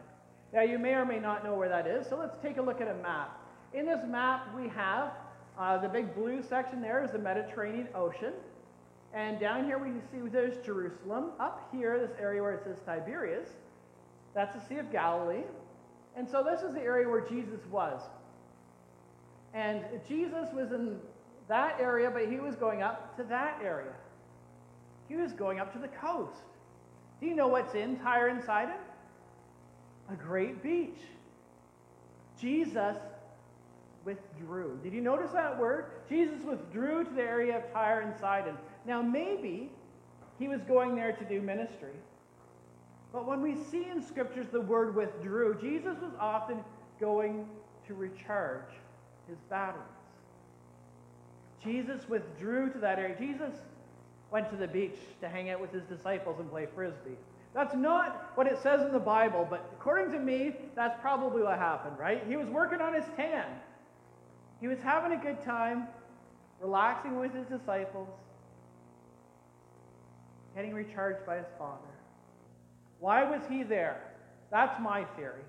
Now, 0.52 0.62
you 0.62 0.78
may 0.78 0.94
or 0.94 1.04
may 1.04 1.20
not 1.20 1.44
know 1.44 1.54
where 1.54 1.68
that 1.68 1.86
is, 1.86 2.08
so 2.08 2.16
let's 2.16 2.36
take 2.42 2.56
a 2.56 2.62
look 2.62 2.80
at 2.80 2.88
a 2.88 2.94
map. 2.94 3.38
In 3.72 3.86
this 3.86 4.00
map, 4.06 4.48
we 4.54 4.68
have 4.68 5.12
uh, 5.58 5.78
the 5.78 5.88
big 5.88 6.12
blue 6.14 6.42
section 6.42 6.82
there 6.82 7.04
is 7.04 7.12
the 7.12 7.18
Mediterranean 7.18 7.88
Ocean. 7.94 8.32
And 9.14 9.38
down 9.38 9.64
here 9.64 9.78
we 9.78 9.90
can 9.90 10.02
see 10.10 10.28
there's 10.28 10.56
Jerusalem. 10.64 11.30
Up 11.38 11.68
here, 11.72 11.98
this 11.98 12.16
area 12.20 12.42
where 12.42 12.54
it 12.54 12.64
says 12.64 12.78
Tiberias, 12.84 13.48
that's 14.34 14.54
the 14.56 14.66
Sea 14.68 14.78
of 14.78 14.90
Galilee. 14.90 15.44
And 16.16 16.28
so 16.28 16.42
this 16.42 16.62
is 16.62 16.74
the 16.74 16.80
area 16.80 17.08
where 17.08 17.20
Jesus 17.20 17.60
was. 17.70 18.00
And 19.54 19.84
Jesus 20.08 20.48
was 20.54 20.72
in 20.72 20.96
that 21.48 21.78
area, 21.80 22.10
but 22.10 22.28
he 22.28 22.38
was 22.38 22.54
going 22.56 22.82
up 22.82 23.16
to 23.16 23.24
that 23.24 23.60
area. 23.62 23.92
He 25.08 25.16
was 25.16 25.32
going 25.32 25.60
up 25.60 25.72
to 25.72 25.78
the 25.78 25.88
coast. 25.88 26.42
Do 27.20 27.26
you 27.26 27.34
know 27.34 27.48
what's 27.48 27.74
in 27.74 27.96
Tyre 27.98 28.28
and 28.28 28.42
Sidon? 28.42 28.76
A 30.10 30.14
great 30.14 30.62
beach. 30.62 30.98
Jesus 32.40 32.96
withdrew. 34.04 34.78
Did 34.82 34.92
you 34.92 35.00
notice 35.00 35.30
that 35.32 35.58
word? 35.58 35.86
Jesus 36.08 36.42
withdrew 36.42 37.04
to 37.04 37.10
the 37.10 37.22
area 37.22 37.58
of 37.58 37.72
Tyre 37.72 38.00
and 38.00 38.18
Sidon. 38.18 38.56
Now, 38.86 39.00
maybe 39.00 39.70
he 40.38 40.48
was 40.48 40.60
going 40.62 40.96
there 40.96 41.12
to 41.12 41.24
do 41.24 41.40
ministry. 41.40 41.94
But 43.12 43.26
when 43.26 43.42
we 43.42 43.54
see 43.70 43.84
in 43.84 44.02
scriptures 44.02 44.46
the 44.50 44.60
word 44.60 44.96
withdrew, 44.96 45.58
Jesus 45.60 45.96
was 46.00 46.12
often 46.18 46.58
going 46.98 47.46
to 47.86 47.94
recharge 47.94 48.70
his 49.28 49.38
batteries. 49.50 50.01
Jesus 51.64 52.08
withdrew 52.08 52.70
to 52.70 52.78
that 52.78 52.98
area. 52.98 53.16
Jesus 53.18 53.52
went 54.30 54.50
to 54.50 54.56
the 54.56 54.66
beach 54.66 54.96
to 55.20 55.28
hang 55.28 55.50
out 55.50 55.60
with 55.60 55.72
his 55.72 55.84
disciples 55.84 56.36
and 56.40 56.50
play 56.50 56.66
frisbee. 56.74 57.16
That's 57.54 57.74
not 57.74 58.32
what 58.34 58.46
it 58.46 58.58
says 58.62 58.80
in 58.80 58.92
the 58.92 58.98
Bible, 58.98 59.46
but 59.48 59.70
according 59.78 60.12
to 60.12 60.18
me, 60.18 60.56
that's 60.74 60.98
probably 61.00 61.42
what 61.42 61.58
happened, 61.58 61.98
right? 61.98 62.24
He 62.26 62.36
was 62.36 62.48
working 62.48 62.80
on 62.80 62.94
his 62.94 63.04
tan. 63.14 63.44
He 64.60 64.68
was 64.68 64.78
having 64.78 65.12
a 65.12 65.22
good 65.22 65.42
time, 65.42 65.86
relaxing 66.60 67.18
with 67.18 67.34
his 67.34 67.46
disciples, 67.46 68.08
getting 70.54 70.72
recharged 70.72 71.26
by 71.26 71.36
his 71.36 71.46
Father. 71.58 71.80
Why 73.00 73.24
was 73.24 73.42
he 73.50 73.64
there? 73.64 74.00
That's 74.50 74.80
my 74.80 75.04
theory. 75.16 75.42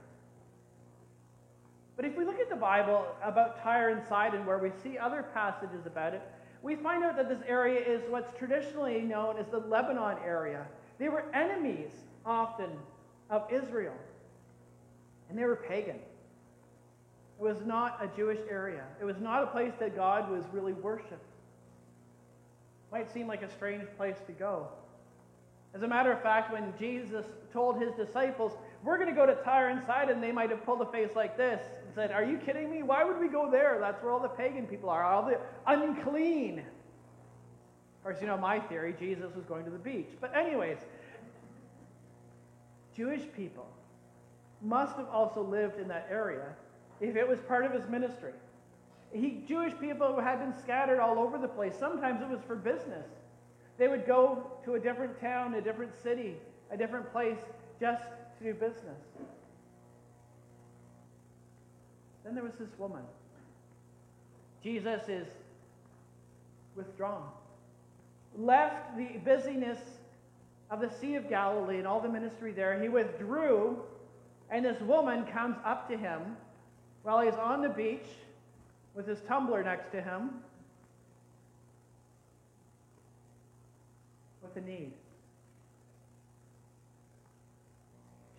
But 1.95 2.06
if 2.06 2.17
we 2.17 2.25
look 2.25 2.39
at 2.39 2.49
the 2.49 2.56
Bible 2.56 3.06
about 3.23 3.62
Tyre 3.62 3.89
and 3.89 4.01
Sidon, 4.10 4.45
where 4.45 4.58
we 4.58 4.71
see 4.82 4.97
other 4.97 5.23
passages 5.34 5.86
about 5.86 6.13
it, 6.13 6.21
we 6.63 6.75
find 6.75 7.03
out 7.03 7.17
that 7.17 7.29
this 7.29 7.41
area 7.47 7.79
is 7.79 8.01
what's 8.10 8.36
traditionally 8.38 9.01
known 9.01 9.38
as 9.38 9.45
the 9.47 9.60
Lebanon 9.60 10.17
area. 10.25 10.65
They 10.97 11.10
were 11.10 11.25
enemies 11.34 11.91
often 12.25 12.69
of 13.29 13.43
Israel, 13.51 13.95
and 15.29 15.38
they 15.38 15.43
were 15.43 15.58
pagan. 15.58 15.97
It 17.39 17.43
was 17.43 17.65
not 17.65 17.99
a 18.01 18.08
Jewish 18.15 18.39
area, 18.49 18.84
it 18.99 19.06
was 19.06 19.19
not 19.19 19.43
a 19.43 19.47
place 19.47 19.73
that 19.79 19.95
God 19.95 20.32
was 20.32 20.43
really 20.51 20.73
worshiped. 20.73 21.25
Might 22.91 23.12
seem 23.12 23.27
like 23.27 23.41
a 23.41 23.49
strange 23.49 23.86
place 23.97 24.17
to 24.27 24.32
go. 24.34 24.67
As 25.73 25.82
a 25.82 25.88
matter 25.88 26.12
of 26.12 26.21
fact, 26.21 26.53
when 26.53 26.73
Jesus 26.79 27.25
told 27.51 27.82
his 27.82 27.91
disciples, 27.95 28.53
We're 28.84 28.97
going 28.97 29.10
to 29.10 29.15
go 29.15 29.25
to 29.25 29.36
Tyre 29.43 29.69
and 29.69 29.82
Sidon, 29.86 30.21
they 30.21 30.32
might 30.32 30.51
have 30.51 30.63
pulled 30.63 30.82
a 30.82 30.91
face 30.91 31.10
like 31.15 31.36
this 31.36 31.62
said, 31.93 32.12
Are 32.12 32.23
you 32.23 32.38
kidding 32.38 32.69
me? 32.69 32.84
Why 32.84 33.03
would 33.03 33.19
we 33.19 33.27
go 33.27 33.49
there? 33.49 33.77
That's 33.79 34.01
where 34.03 34.12
all 34.12 34.19
the 34.19 34.29
pagan 34.29 34.67
people 34.67 34.89
are, 34.89 35.03
all 35.03 35.25
the 35.25 35.39
unclean. 35.67 36.60
Of 36.60 38.03
course, 38.03 38.17
you 38.21 38.27
know 38.27 38.38
my 38.38 38.60
theory 38.60 38.95
Jesus 38.99 39.34
was 39.36 39.45
going 39.45 39.65
to 39.65 39.71
the 39.71 39.77
beach. 39.77 40.10
But, 40.19 40.36
anyways, 40.36 40.77
Jewish 42.95 43.21
people 43.36 43.67
must 44.62 44.95
have 44.97 45.08
also 45.10 45.41
lived 45.41 45.79
in 45.79 45.88
that 45.88 46.08
area 46.10 46.47
if 46.99 47.15
it 47.15 47.27
was 47.27 47.39
part 47.41 47.65
of 47.65 47.71
his 47.71 47.88
ministry. 47.89 48.34
He, 49.12 49.43
Jewish 49.47 49.73
people 49.79 50.19
had 50.19 50.39
been 50.39 50.53
scattered 50.60 50.99
all 50.99 51.19
over 51.19 51.38
the 51.38 51.47
place. 51.47 51.75
Sometimes 51.79 52.21
it 52.21 52.29
was 52.29 52.39
for 52.47 52.56
business. 52.56 53.08
They 53.77 53.88
would 53.88 54.06
go 54.06 54.51
to 54.65 54.75
a 54.75 54.79
different 54.79 55.19
town, 55.19 55.53
a 55.56 55.62
different 55.62 55.93
city, 56.01 56.36
a 56.71 56.77
different 56.77 57.12
place 57.12 57.39
just 57.79 58.03
to 58.39 58.43
do 58.43 58.53
business. 58.53 58.99
Then 62.23 62.36
there 62.36 62.43
was 62.43 62.53
this 62.59 62.69
woman. 62.77 63.01
Jesus 64.63 65.01
is 65.09 65.27
withdrawn, 66.75 67.27
left 68.38 68.97
the 68.97 69.19
busyness 69.25 69.79
of 70.71 70.79
the 70.79 70.89
Sea 70.89 71.15
of 71.15 71.29
Galilee 71.29 71.77
and 71.77 71.86
all 71.86 71.99
the 71.99 72.09
ministry 72.09 72.51
there. 72.51 72.81
He 72.81 72.89
withdrew 72.89 73.77
And 74.49 74.63
this 74.63 74.79
woman 74.81 75.25
comes 75.25 75.57
up 75.65 75.89
to 75.89 75.97
him 75.97 76.38
while 77.01 77.21
he's 77.21 77.33
on 77.33 77.62
the 77.62 77.69
beach 77.69 78.05
with 78.95 79.07
his 79.07 79.19
tumbler 79.21 79.63
next 79.63 79.91
to 79.91 80.01
him 80.01 80.29
with 84.43 84.55
a 84.55 84.62
need. 84.62 84.91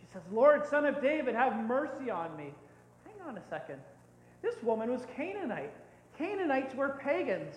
She 0.01 0.07
says, 0.13 0.23
Lord, 0.31 0.67
son 0.69 0.85
of 0.85 1.03
David, 1.03 1.35
have 1.35 1.57
mercy 1.67 2.11
on 2.11 2.37
me. 2.37 2.55
On 3.27 3.37
a 3.37 3.43
second. 3.49 3.81
This 4.43 4.55
woman 4.63 4.91
was 4.91 5.03
Canaanite. 5.17 5.73
Canaanites 6.19 6.75
were 6.75 7.01
pagans. 7.03 7.55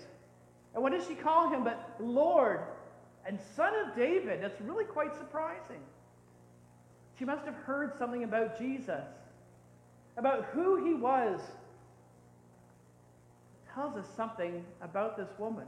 And 0.73 0.81
what 0.81 0.91
does 0.91 1.05
she 1.07 1.15
call 1.15 1.49
him 1.49 1.63
but 1.63 1.95
Lord 1.99 2.61
and 3.25 3.39
son 3.55 3.73
of 3.85 3.95
David? 3.95 4.41
That's 4.41 4.59
really 4.61 4.85
quite 4.85 5.15
surprising. 5.15 5.81
She 7.17 7.25
must 7.25 7.45
have 7.45 7.55
heard 7.55 7.93
something 7.97 8.23
about 8.23 8.57
Jesus, 8.57 9.03
about 10.17 10.45
who 10.53 10.85
he 10.85 10.93
was. 10.93 11.39
It 13.65 13.73
tells 13.73 13.97
us 13.97 14.05
something 14.15 14.63
about 14.81 15.17
this 15.17 15.29
woman. 15.37 15.65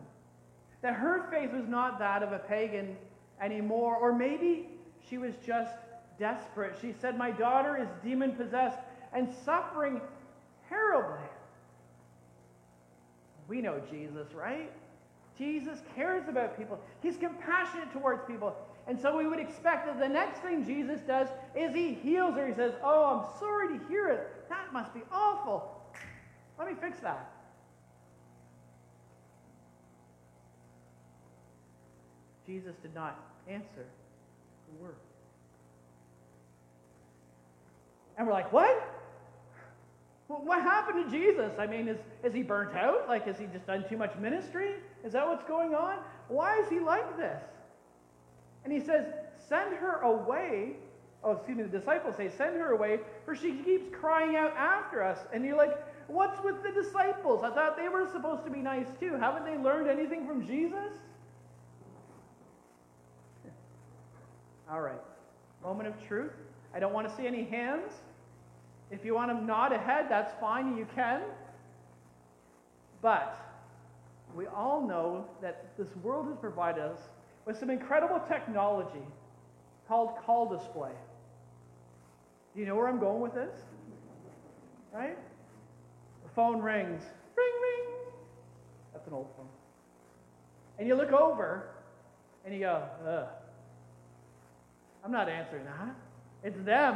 That 0.81 0.93
her 0.93 1.27
faith 1.29 1.51
was 1.51 1.67
not 1.67 1.99
that 1.99 2.23
of 2.23 2.31
a 2.31 2.39
pagan 2.39 2.95
anymore, 3.41 3.95
or 3.95 4.13
maybe 4.13 4.67
she 5.09 5.17
was 5.17 5.33
just 5.45 5.73
desperate. 6.19 6.77
She 6.81 6.93
said, 7.01 7.17
My 7.17 7.31
daughter 7.31 7.77
is 7.77 7.87
demon 8.03 8.33
possessed 8.33 8.79
and 9.13 9.27
suffering 9.45 10.01
terribly. 10.67 11.25
We 13.47 13.61
know 13.61 13.81
Jesus, 13.89 14.33
right? 14.33 14.71
Jesus 15.37 15.79
cares 15.95 16.27
about 16.27 16.57
people. 16.57 16.79
He's 17.01 17.17
compassionate 17.17 17.91
towards 17.91 18.21
people. 18.25 18.55
And 18.87 18.99
so 18.99 19.17
we 19.17 19.27
would 19.27 19.39
expect 19.39 19.87
that 19.87 19.99
the 19.99 20.07
next 20.07 20.39
thing 20.39 20.65
Jesus 20.65 20.99
does 21.01 21.27
is 21.55 21.73
he 21.73 21.93
heals 21.93 22.35
her. 22.35 22.47
He 22.47 22.53
says, 22.53 22.73
Oh, 22.83 23.05
I'm 23.05 23.39
sorry 23.39 23.77
to 23.77 23.87
hear 23.87 24.09
it. 24.09 24.49
That 24.49 24.73
must 24.73 24.93
be 24.93 25.01
awful. 25.11 25.81
Let 26.57 26.67
me 26.67 26.73
fix 26.79 26.99
that. 26.99 27.31
Jesus 32.45 32.75
did 32.81 32.93
not 32.93 33.17
answer 33.47 33.85
the 33.85 34.83
word. 34.83 34.95
And 38.17 38.27
we're 38.27 38.33
like, 38.33 38.51
What? 38.51 38.98
What 40.29 40.61
happened 40.61 41.05
to 41.05 41.11
Jesus? 41.11 41.51
I 41.57 41.65
mean, 41.65 41.87
is, 41.87 41.97
is 42.23 42.35
he 42.35 42.43
burnt 42.43 42.75
out? 42.75 43.07
Like, 43.07 43.25
has 43.25 43.39
he 43.39 43.47
just 43.47 43.65
done 43.65 43.83
too 43.89 43.97
much 43.97 44.15
ministry? 44.15 44.75
Is 45.03 45.13
that 45.13 45.27
what's 45.27 45.43
going 45.43 45.73
on? 45.73 45.97
Why 46.27 46.59
is 46.59 46.69
he 46.69 46.79
like 46.79 47.17
this? 47.17 47.41
And 48.63 48.71
he 48.71 48.79
says, 48.79 49.07
Send 49.47 49.73
her 49.77 50.01
away. 50.01 50.73
Oh, 51.23 51.31
excuse 51.31 51.57
me, 51.57 51.63
the 51.63 51.79
disciples 51.79 52.15
say, 52.15 52.29
Send 52.29 52.57
her 52.57 52.73
away, 52.73 52.99
for 53.25 53.35
she 53.35 53.53
keeps 53.53 53.89
crying 53.91 54.35
out 54.35 54.55
after 54.55 55.03
us. 55.03 55.17
And 55.33 55.43
you're 55.43 55.57
like, 55.57 55.83
What's 56.05 56.39
with 56.43 56.61
the 56.61 56.71
disciples? 56.79 57.43
I 57.43 57.49
thought 57.49 57.75
they 57.75 57.89
were 57.89 58.07
supposed 58.11 58.45
to 58.45 58.51
be 58.51 58.59
nice 58.59 58.87
too. 58.99 59.15
Haven't 59.19 59.45
they 59.45 59.57
learned 59.57 59.89
anything 59.89 60.27
from 60.27 60.45
Jesus? 60.45 60.93
All 64.69 64.81
right. 64.81 65.01
Moment 65.63 65.89
of 65.89 66.07
truth. 66.07 66.33
I 66.75 66.79
don't 66.79 66.93
want 66.93 67.09
to 67.09 67.15
see 67.15 67.25
any 67.25 67.45
hands. 67.45 67.93
If 68.91 69.05
you 69.05 69.13
want 69.13 69.31
to 69.31 69.43
nod 69.43 69.71
ahead, 69.71 70.07
that's 70.09 70.33
fine, 70.39 70.75
you 70.75 70.87
can. 70.95 71.21
But 73.01 73.37
we 74.35 74.47
all 74.47 74.85
know 74.85 75.25
that 75.41 75.77
this 75.77 75.95
world 75.97 76.27
has 76.27 76.37
provided 76.37 76.83
us 76.83 76.99
with 77.45 77.57
some 77.57 77.69
incredible 77.69 78.21
technology 78.27 79.05
called 79.87 80.17
call 80.25 80.47
display. 80.47 80.91
Do 82.53 82.59
you 82.59 82.65
know 82.65 82.75
where 82.75 82.87
I'm 82.87 82.99
going 82.99 83.21
with 83.21 83.33
this? 83.33 83.55
Right? 84.93 85.17
The 86.23 86.29
phone 86.35 86.61
rings. 86.61 87.03
Ring, 87.35 87.53
ring. 87.61 87.95
That's 88.93 89.07
an 89.07 89.13
old 89.13 89.27
phone. 89.37 89.47
And 90.77 90.87
you 90.87 90.95
look 90.95 91.11
over 91.11 91.69
and 92.45 92.53
you 92.53 92.61
go, 92.61 92.83
ugh. 93.07 93.27
I'm 95.03 95.11
not 95.11 95.29
answering 95.29 95.65
that. 95.65 95.95
It's 96.43 96.59
them. 96.65 96.95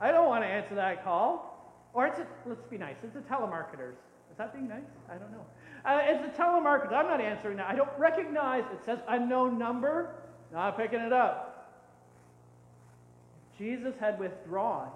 I 0.00 0.12
don't 0.12 0.28
want 0.28 0.44
to 0.44 0.48
answer 0.48 0.74
that 0.74 1.04
call. 1.04 1.48
Or 1.92 2.06
it's 2.06 2.18
a, 2.18 2.26
let's 2.46 2.64
be 2.66 2.78
nice, 2.78 2.96
it's 3.02 3.16
a 3.16 3.20
telemarketers. 3.20 3.94
Is 4.30 4.36
that 4.36 4.52
being 4.52 4.68
nice? 4.68 4.82
I 5.10 5.14
don't 5.14 5.32
know. 5.32 5.44
Uh, 5.84 6.00
it's 6.04 6.24
a 6.24 6.40
telemarketer. 6.40 6.92
I'm 6.92 7.06
not 7.06 7.20
answering 7.20 7.56
that. 7.56 7.68
I 7.68 7.74
don't 7.74 7.90
recognize, 7.98 8.64
it 8.72 8.84
says 8.84 8.98
unknown 9.08 9.58
number, 9.58 10.14
not 10.52 10.76
picking 10.76 11.00
it 11.00 11.12
up. 11.12 11.54
Jesus 13.58 13.94
had 13.98 14.18
withdrawn 14.20 14.90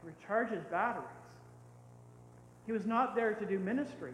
to 0.00 0.06
recharge 0.06 0.50
his 0.50 0.64
batteries. 0.64 1.06
He 2.66 2.72
was 2.72 2.86
not 2.86 3.14
there 3.14 3.32
to 3.34 3.46
do 3.46 3.58
ministry. 3.58 4.12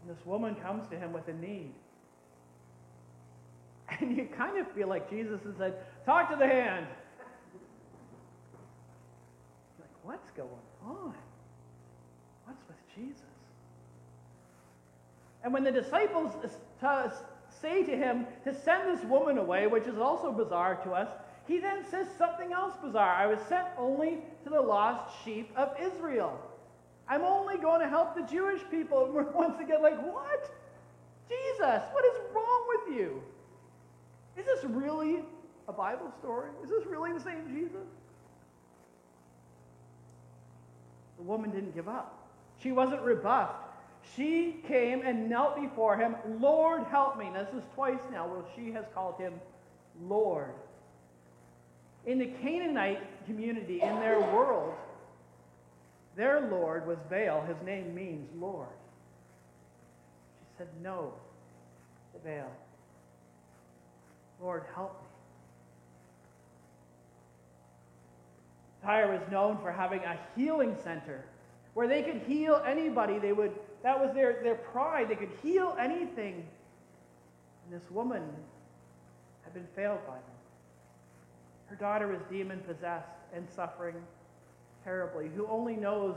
And 0.00 0.16
this 0.16 0.24
woman 0.24 0.54
comes 0.54 0.88
to 0.88 0.98
him 0.98 1.12
with 1.12 1.28
a 1.28 1.34
need. 1.34 1.72
And 4.04 4.16
you 4.18 4.28
kind 4.36 4.58
of 4.58 4.70
feel 4.72 4.88
like 4.88 5.08
Jesus 5.08 5.40
has 5.44 5.56
said, 5.56 5.74
Talk 6.04 6.30
to 6.30 6.36
the 6.36 6.46
hand. 6.46 6.86
You're 9.78 9.86
like, 9.86 9.90
what's 10.02 10.30
going 10.32 10.48
on? 10.84 11.14
What's 12.44 12.62
with 12.68 12.76
Jesus? 12.94 13.22
And 15.42 15.52
when 15.52 15.64
the 15.64 15.72
disciples 15.72 16.32
say 17.62 17.82
to 17.82 17.96
him 17.96 18.26
to 18.44 18.54
send 18.54 18.88
this 18.88 19.04
woman 19.06 19.38
away, 19.38 19.66
which 19.66 19.86
is 19.86 19.98
also 19.98 20.32
bizarre 20.32 20.76
to 20.84 20.90
us, 20.90 21.08
he 21.46 21.58
then 21.58 21.84
says 21.90 22.06
something 22.18 22.52
else 22.52 22.74
bizarre. 22.82 23.14
I 23.14 23.26
was 23.26 23.38
sent 23.48 23.66
only 23.78 24.18
to 24.44 24.50
the 24.50 24.60
lost 24.60 25.14
sheep 25.24 25.50
of 25.56 25.74
Israel. 25.80 26.38
I'm 27.08 27.22
only 27.22 27.58
going 27.58 27.80
to 27.80 27.88
help 27.88 28.14
the 28.14 28.22
Jewish 28.22 28.60
people. 28.70 29.04
And 29.04 29.14
we're 29.14 29.30
once 29.30 29.60
again 29.60 29.82
like, 29.82 30.00
what? 30.02 30.50
Jesus, 31.28 31.82
what 31.92 32.04
is 32.04 32.20
wrong 32.34 32.66
with 32.68 32.96
you? 32.96 33.22
Is 34.36 34.44
this 34.44 34.64
really 34.64 35.20
a 35.68 35.72
Bible 35.72 36.12
story? 36.18 36.50
Is 36.62 36.70
this 36.70 36.84
really 36.86 37.12
the 37.12 37.20
same 37.20 37.48
Jesus? 37.48 37.86
The 41.16 41.22
woman 41.22 41.50
didn't 41.50 41.74
give 41.74 41.88
up. 41.88 42.28
She 42.60 42.72
wasn't 42.72 43.02
rebuffed. 43.02 43.64
She 44.16 44.60
came 44.68 45.02
and 45.02 45.28
knelt 45.28 45.60
before 45.60 45.96
him, 45.96 46.16
Lord, 46.38 46.84
help 46.84 47.18
me. 47.18 47.30
this 47.32 47.48
is 47.54 47.64
twice 47.74 48.00
now 48.12 48.26
where 48.26 48.44
she 48.54 48.72
has 48.72 48.84
called 48.94 49.18
him 49.18 49.34
Lord. 50.02 50.54
In 52.06 52.18
the 52.18 52.26
Canaanite 52.26 53.24
community, 53.24 53.80
in 53.80 53.94
their 54.00 54.20
world, 54.20 54.74
their 56.16 56.48
Lord 56.48 56.86
was 56.86 56.98
Baal. 57.10 57.42
His 57.42 57.56
name 57.64 57.94
means 57.94 58.28
Lord. 58.38 58.68
She 60.38 60.58
said 60.58 60.68
no 60.82 61.14
to 62.12 62.18
Baal. 62.18 62.50
Lord, 64.44 64.64
help 64.74 65.00
me. 65.00 65.08
Tyre 68.82 69.10
was 69.10 69.22
known 69.30 69.56
for 69.56 69.72
having 69.72 70.00
a 70.00 70.18
healing 70.36 70.76
center 70.84 71.24
where 71.72 71.88
they 71.88 72.02
could 72.02 72.20
heal 72.28 72.62
anybody. 72.66 73.18
They 73.18 73.32
would, 73.32 73.52
that 73.82 73.98
was 73.98 74.14
their, 74.14 74.42
their 74.42 74.56
pride. 74.56 75.08
They 75.08 75.16
could 75.16 75.32
heal 75.42 75.74
anything. 75.80 76.46
And 77.64 77.80
this 77.80 77.90
woman 77.90 78.22
had 79.44 79.54
been 79.54 79.66
failed 79.74 80.00
by 80.06 80.12
them. 80.12 80.22
Her 81.66 81.76
daughter 81.76 82.06
was 82.06 82.20
demon 82.30 82.60
possessed 82.60 83.08
and 83.34 83.48
suffering 83.48 83.96
terribly, 84.84 85.30
who 85.34 85.46
only 85.46 85.74
knows 85.74 86.16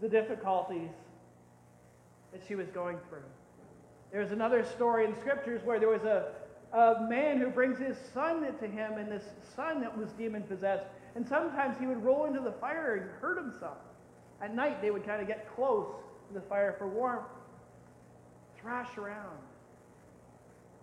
the 0.00 0.08
difficulties 0.08 0.90
that 2.32 2.42
she 2.48 2.56
was 2.56 2.66
going 2.70 2.98
through. 3.08 3.22
There's 4.10 4.32
another 4.32 4.64
story 4.64 5.04
in 5.04 5.16
scriptures 5.20 5.60
where 5.64 5.78
there 5.78 5.88
was 5.88 6.02
a, 6.02 6.32
a 6.74 7.06
man 7.08 7.38
who 7.38 7.50
brings 7.50 7.78
his 7.78 7.96
son 8.12 8.42
to 8.42 8.66
him, 8.66 8.98
and 8.98 9.10
this 9.10 9.24
son 9.54 9.80
that 9.80 9.96
was 9.96 10.10
demon 10.12 10.42
possessed. 10.42 10.84
And 11.14 11.26
sometimes 11.26 11.76
he 11.78 11.86
would 11.86 12.02
roll 12.02 12.24
into 12.24 12.40
the 12.40 12.52
fire 12.52 12.96
and 12.96 13.10
hurt 13.20 13.38
himself. 13.38 13.78
At 14.42 14.54
night, 14.54 14.82
they 14.82 14.90
would 14.90 15.06
kind 15.06 15.22
of 15.22 15.28
get 15.28 15.54
close 15.54 15.86
to 16.28 16.34
the 16.34 16.40
fire 16.40 16.74
for 16.76 16.88
warmth, 16.88 17.28
thrash 18.60 18.98
around. 18.98 19.38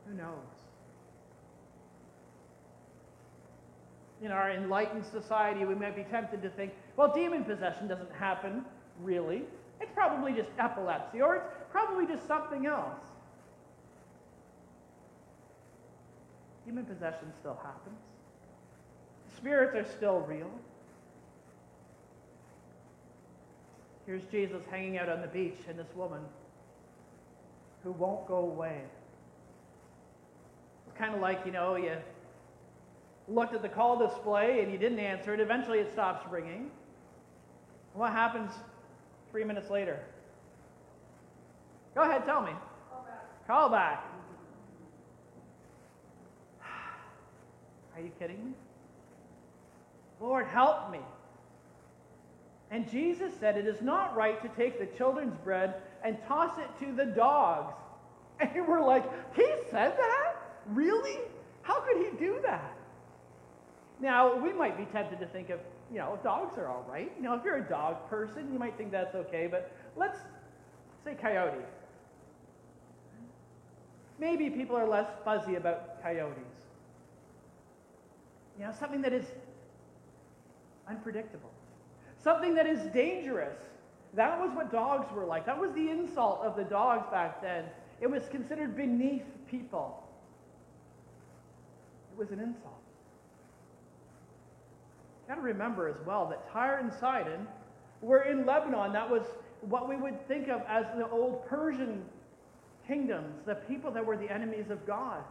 Who 0.08 0.14
knows? 0.14 0.30
In 4.24 4.32
our 4.32 4.52
enlightened 4.52 5.06
society, 5.06 5.66
we 5.66 5.76
might 5.76 5.96
be 5.96 6.04
tempted 6.04 6.42
to 6.44 6.50
think, 6.52 6.72
well, 6.96 7.14
demon 7.14 7.44
possession 7.44 7.88
doesn't 7.88 8.12
happen, 8.14 8.64
really. 9.02 9.44
It's 9.82 9.92
probably 9.94 10.32
just 10.32 10.50
epilepsy, 10.58 11.22
or 11.22 11.36
it's 11.36 11.46
probably 11.72 12.06
just 12.06 12.26
something 12.28 12.66
else. 12.66 13.00
Demon 16.66 16.86
possession 16.86 17.32
still 17.40 17.60
happens. 17.64 18.00
Spirits 19.38 19.76
are 19.76 19.92
still 19.98 20.20
real. 20.20 20.52
Here's 24.06 24.24
Jesus 24.32 24.64
hanging 24.70 24.98
out 24.98 25.10
on 25.10 25.22
the 25.22 25.28
beach 25.28 25.58
and 25.68 25.78
this 25.78 25.88
woman 25.96 26.22
who 27.84 27.92
won't 27.92 28.28
go 28.28 28.38
away. 28.38 28.82
It's 30.88 30.98
kind 30.98 31.16
of 31.16 31.22
like, 31.22 31.46
you 31.46 31.52
know, 31.52 31.76
you 31.76 31.96
looked 33.28 33.54
at 33.54 33.62
the 33.62 33.70
call 33.70 33.98
display 33.98 34.62
and 34.62 34.72
you 34.72 34.78
didn't 34.78 35.00
answer 35.00 35.34
it. 35.34 35.40
Eventually 35.40 35.80
it 35.80 35.92
stops 35.94 36.30
ringing. 36.32 36.70
What 37.94 38.12
happens 38.12 38.52
three 39.32 39.44
minutes 39.44 39.70
later? 39.70 40.00
Go 41.96 42.04
ahead, 42.04 42.26
tell 42.26 42.42
me. 42.42 42.52
Call 42.90 43.06
back. 43.06 43.48
Call 43.48 43.70
back. 43.70 44.11
Are 47.96 48.02
you 48.02 48.12
kidding 48.20 48.44
me? 48.44 48.52
Lord, 50.20 50.48
help 50.48 50.92
me. 50.92 51.00
And 52.70 52.90
Jesus 52.90 53.34
said, 53.40 53.58
It 53.58 53.68
is 53.68 53.82
not 53.82 54.16
right 54.16 54.42
to 54.42 54.50
take 54.50 54.80
the 54.80 54.98
children's 54.98 55.36
bread 55.44 55.76
and 56.04 56.18
toss 56.28 56.58
it 56.58 56.86
to 56.86 56.94
the 56.94 57.06
dogs. 57.06 57.74
And 58.40 58.68
we're 58.68 58.84
like, 58.84 59.04
He 59.36 59.46
said 59.70 59.96
that? 59.98 60.34
Really? 60.68 61.20
How 61.62 61.80
could 61.82 61.98
he 61.98 62.18
do 62.18 62.40
that? 62.44 62.76
Now, 64.00 64.36
we 64.36 64.52
might 64.52 64.78
be 64.78 64.86
tempted 64.86 65.20
to 65.20 65.28
think 65.28 65.50
of, 65.52 65.60
you 65.92 66.00
know, 66.00 66.20
dogs 66.24 66.58
are 66.58 66.68
all 66.68 66.86
right. 66.90 67.12
You 67.18 67.24
know, 67.24 67.36
if 67.36 67.44
you're 67.46 67.58
a 67.58 67.70
dog 67.70 68.10
person, 68.10 68.52
you 68.52 68.58
might 68.58 68.76
think 68.78 68.92
that's 68.92 69.14
okay, 69.14 69.48
but 69.50 69.72
let's 69.96 70.18
say 71.04 71.14
coyote. 71.14 71.64
Maybe 74.20 74.50
people 74.50 74.76
are 74.76 74.88
less 74.88 75.08
fuzzy 75.24 75.56
about 75.56 76.02
coyotes. 76.02 76.51
You 78.62 78.68
know, 78.68 78.74
something 78.80 79.02
that 79.02 79.12
is 79.12 79.26
unpredictable, 80.88 81.50
something 82.24 82.54
that 82.54 82.68
is 82.68 82.80
dangerous. 82.94 83.58
That 84.14 84.40
was 84.40 84.52
what 84.56 84.72
dogs 84.72 85.12
were 85.12 85.26
like. 85.26 85.48
That 85.48 85.60
was 85.60 85.72
the 85.74 85.90
insult 85.90 86.42
of 86.44 86.56
the 86.56 86.64
dogs 86.64 87.08
back 87.10 87.42
then. 87.42 87.64
It 88.02 88.08
was 88.08 88.22
considered 88.30 88.78
beneath 88.78 89.24
people. 89.50 90.04
It 92.14 92.20
was 92.20 92.30
an 92.30 92.40
insult. 92.40 92.78
Got 95.28 95.36
to 95.36 95.42
remember 95.42 95.88
as 95.88 95.98
well 96.06 96.28
that 96.28 96.48
Tyre 96.54 96.78
and 96.84 96.94
Sidon 96.94 97.48
were 98.00 98.22
in 98.22 98.46
Lebanon. 98.46 98.94
That 98.94 99.10
was 99.10 99.24
what 99.62 99.90
we 99.90 99.96
would 99.96 100.28
think 100.28 100.50
of 100.50 100.62
as 100.68 100.86
the 100.96 101.10
old 101.10 101.48
Persian 101.48 102.04
kingdoms, 102.88 103.34
the 103.44 103.56
people 103.56 103.90
that 103.90 104.06
were 104.06 104.18
the 104.18 104.32
enemies 104.32 104.70
of 104.70 104.86
God. 104.86 105.24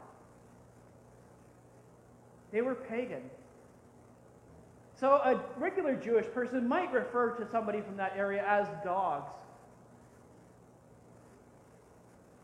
They 2.52 2.62
were 2.62 2.74
pagan. 2.74 3.22
So 4.98 5.12
a 5.12 5.40
regular 5.56 5.94
Jewish 5.94 6.26
person 6.26 6.68
might 6.68 6.92
refer 6.92 7.30
to 7.36 7.50
somebody 7.50 7.80
from 7.80 7.96
that 7.96 8.12
area 8.16 8.44
as 8.46 8.66
dogs. 8.84 9.32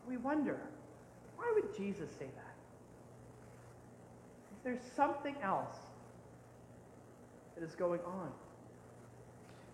We 0.07 0.17
wonder, 0.17 0.59
why 1.35 1.51
would 1.53 1.75
Jesus 1.75 2.09
say 2.17 2.25
that? 2.25 2.55
Is 4.55 4.63
there 4.63 4.79
something 4.95 5.35
else 5.43 5.75
that 7.55 7.63
is 7.63 7.75
going 7.75 7.99
on? 8.05 8.31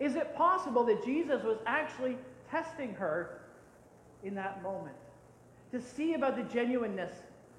Is 0.00 0.16
it 0.16 0.36
possible 0.36 0.84
that 0.84 1.04
Jesus 1.04 1.42
was 1.42 1.58
actually 1.66 2.18
testing 2.50 2.92
her 2.94 3.40
in 4.24 4.34
that 4.34 4.62
moment 4.62 4.96
to 5.70 5.80
see 5.80 6.14
about 6.14 6.36
the 6.36 6.42
genuineness 6.42 7.12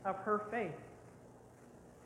of 0.03 0.17
her 0.17 0.43
faith? 0.51 0.71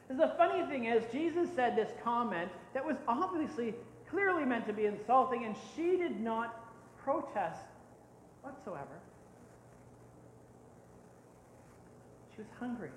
The 0.10 0.34
funny 0.38 0.66
thing 0.68 0.86
is, 0.86 1.04
Jesus 1.12 1.50
said 1.56 1.76
this 1.76 1.92
comment 2.04 2.50
that 2.74 2.84
was 2.84 2.98
obviously 3.08 3.76
clearly 4.10 4.44
meant 4.44 4.66
to 4.66 4.74
be 4.74 4.86
insulting, 4.86 5.46
and 5.46 5.56
she 5.76 5.98
did 5.98 6.20
not 6.20 6.66
protest 7.04 7.62
whatsoever. 8.42 9.00
She 12.36 12.42
was 12.42 12.48
hungry. 12.60 12.90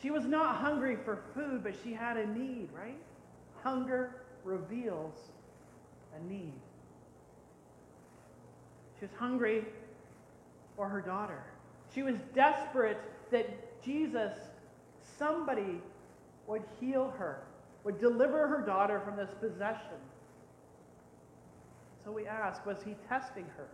She 0.00 0.10
was 0.10 0.24
not 0.24 0.56
hungry 0.56 0.96
for 1.04 1.22
food, 1.34 1.62
but 1.62 1.74
she 1.84 1.92
had 1.92 2.16
a 2.16 2.26
need, 2.26 2.68
right? 2.72 2.98
Hunger 3.62 4.22
reveals 4.44 5.14
a 6.16 6.32
need. 6.32 6.54
She 8.98 9.04
was 9.04 9.10
hungry 9.18 9.64
for 10.76 10.88
her 10.88 11.00
daughter. 11.00 11.42
She 11.94 12.02
was 12.02 12.16
desperate 12.34 12.98
that 13.30 13.82
Jesus, 13.84 14.32
somebody, 15.18 15.80
would 16.46 16.62
heal 16.80 17.12
her, 17.18 17.42
would 17.84 18.00
deliver 18.00 18.48
her 18.48 18.62
daughter 18.62 19.00
from 19.04 19.16
this 19.16 19.30
possession. 19.40 19.98
So 22.04 22.10
we 22.10 22.26
ask, 22.26 22.64
was 22.64 22.78
he 22.82 22.96
testing 23.08 23.44
her? 23.56 23.68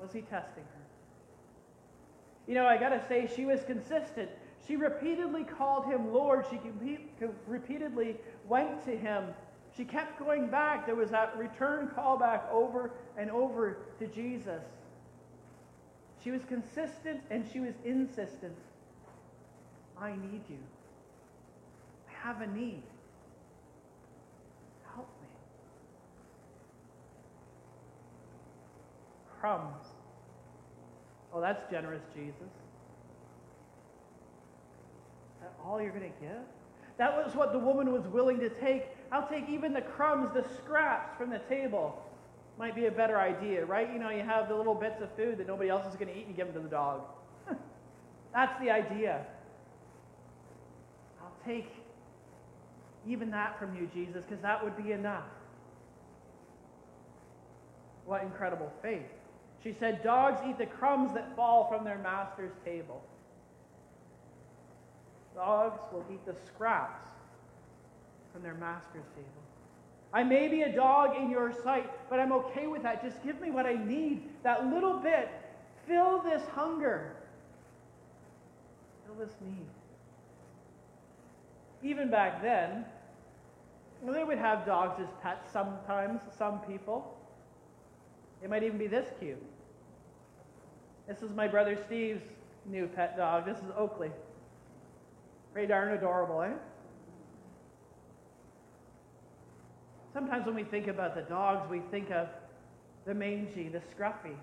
Was 0.00 0.12
he 0.12 0.20
testing 0.20 0.62
her? 0.62 0.86
You 2.46 2.54
know, 2.54 2.66
I 2.66 2.76
got 2.76 2.90
to 2.90 3.02
say, 3.08 3.28
she 3.34 3.46
was 3.46 3.62
consistent. 3.64 4.30
She 4.68 4.76
repeatedly 4.76 5.44
called 5.44 5.86
him 5.86 6.12
Lord. 6.12 6.44
She 6.50 6.60
repeatedly 7.46 8.16
went 8.46 8.84
to 8.84 8.96
him. 8.96 9.24
She 9.76 9.84
kept 9.84 10.18
going 10.18 10.48
back. 10.48 10.86
There 10.86 10.94
was 10.94 11.10
that 11.10 11.36
return 11.36 11.90
callback 11.96 12.42
over 12.52 12.92
and 13.16 13.30
over 13.30 13.78
to 13.98 14.06
Jesus. 14.06 14.62
She 16.26 16.32
was 16.32 16.42
consistent 16.48 17.20
and 17.30 17.46
she 17.52 17.60
was 17.60 17.74
insistent. 17.84 18.56
I 19.96 20.10
need 20.10 20.42
you. 20.50 20.58
I 22.08 22.26
have 22.26 22.40
a 22.40 22.48
need. 22.48 22.82
Help 24.92 25.06
me. 25.22 25.28
Crumbs. 29.38 29.84
Oh, 31.32 31.40
that's 31.40 31.62
generous, 31.70 32.02
Jesus. 32.12 32.34
Is 32.40 32.48
that 35.42 35.54
all 35.64 35.80
you're 35.80 35.92
going 35.92 36.12
to 36.12 36.20
give? 36.20 36.42
That 36.98 37.16
was 37.16 37.36
what 37.36 37.52
the 37.52 37.60
woman 37.60 37.92
was 37.92 38.08
willing 38.08 38.40
to 38.40 38.48
take. 38.48 38.86
I'll 39.12 39.28
take 39.28 39.48
even 39.48 39.72
the 39.72 39.82
crumbs, 39.82 40.30
the 40.34 40.44
scraps 40.56 41.16
from 41.16 41.30
the 41.30 41.38
table. 41.48 42.02
Might 42.58 42.74
be 42.74 42.86
a 42.86 42.90
better 42.90 43.18
idea, 43.18 43.64
right? 43.64 43.92
You 43.92 43.98
know, 43.98 44.10
you 44.10 44.22
have 44.22 44.48
the 44.48 44.54
little 44.54 44.74
bits 44.74 45.02
of 45.02 45.14
food 45.14 45.38
that 45.38 45.46
nobody 45.46 45.68
else 45.68 45.86
is 45.86 45.94
going 45.94 46.12
to 46.12 46.18
eat 46.18 46.26
and 46.26 46.36
give 46.36 46.46
them 46.46 46.56
to 46.56 46.60
the 46.60 46.68
dog. 46.68 47.02
That's 48.32 48.58
the 48.60 48.70
idea. 48.70 49.26
I'll 51.20 51.36
take 51.44 51.70
even 53.06 53.30
that 53.30 53.58
from 53.58 53.76
you, 53.76 53.88
Jesus, 53.92 54.24
because 54.24 54.42
that 54.42 54.62
would 54.64 54.76
be 54.76 54.92
enough. 54.92 55.24
What 58.04 58.22
incredible 58.22 58.72
faith. 58.82 59.06
She 59.62 59.72
said, 59.72 60.02
Dogs 60.02 60.40
eat 60.48 60.58
the 60.58 60.66
crumbs 60.66 61.12
that 61.14 61.34
fall 61.36 61.68
from 61.68 61.84
their 61.84 61.98
master's 61.98 62.52
table. 62.64 63.02
Dogs 65.34 65.80
will 65.92 66.04
eat 66.10 66.24
the 66.24 66.34
scraps 66.46 67.04
from 68.32 68.42
their 68.42 68.54
master's 68.54 69.04
table. 69.14 69.42
I 70.12 70.22
may 70.22 70.48
be 70.48 70.62
a 70.62 70.72
dog 70.72 71.16
in 71.16 71.30
your 71.30 71.52
sight, 71.52 71.90
but 72.08 72.20
I'm 72.20 72.32
okay 72.32 72.66
with 72.66 72.82
that. 72.82 73.02
Just 73.02 73.22
give 73.24 73.40
me 73.40 73.50
what 73.50 73.66
I 73.66 73.74
need. 73.74 74.22
That 74.42 74.66
little 74.72 74.98
bit. 74.98 75.28
Fill 75.86 76.22
this 76.22 76.42
hunger. 76.54 77.16
Fill 79.04 79.16
this 79.16 79.34
need. 79.40 79.66
Even 81.82 82.10
back 82.10 82.42
then, 82.42 82.84
they 84.02 84.24
would 84.24 84.38
have 84.38 84.64
dogs 84.64 85.00
as 85.00 85.08
pets 85.22 85.52
sometimes, 85.52 86.20
some 86.36 86.60
people. 86.60 87.18
It 88.42 88.50
might 88.50 88.62
even 88.62 88.78
be 88.78 88.86
this 88.86 89.08
cute. 89.18 89.42
This 91.06 91.22
is 91.22 91.30
my 91.30 91.46
brother 91.46 91.78
Steve's 91.86 92.22
new 92.64 92.86
pet 92.86 93.16
dog. 93.16 93.44
This 93.44 93.58
is 93.58 93.70
Oakley. 93.76 94.10
Pretty 95.52 95.68
darn 95.68 95.92
adorable, 95.92 96.42
eh? 96.42 96.52
Sometimes 100.16 100.46
when 100.46 100.54
we 100.54 100.64
think 100.64 100.86
about 100.86 101.14
the 101.14 101.20
dogs, 101.20 101.68
we 101.68 101.80
think 101.90 102.10
of 102.10 102.28
the 103.04 103.12
mangy, 103.12 103.68
the 103.68 103.82
scruffy. 103.94 104.34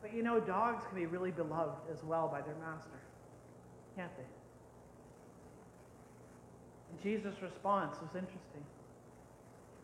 But 0.00 0.14
you 0.14 0.22
know, 0.22 0.40
dogs 0.40 0.86
can 0.86 0.96
be 0.96 1.04
really 1.04 1.30
beloved 1.30 1.82
as 1.92 2.02
well 2.02 2.26
by 2.26 2.40
their 2.40 2.54
master, 2.54 2.98
can't 3.94 4.10
they? 4.16 4.24
And 6.90 7.02
Jesus' 7.02 7.42
response 7.42 7.98
was 8.00 8.08
interesting. 8.14 8.64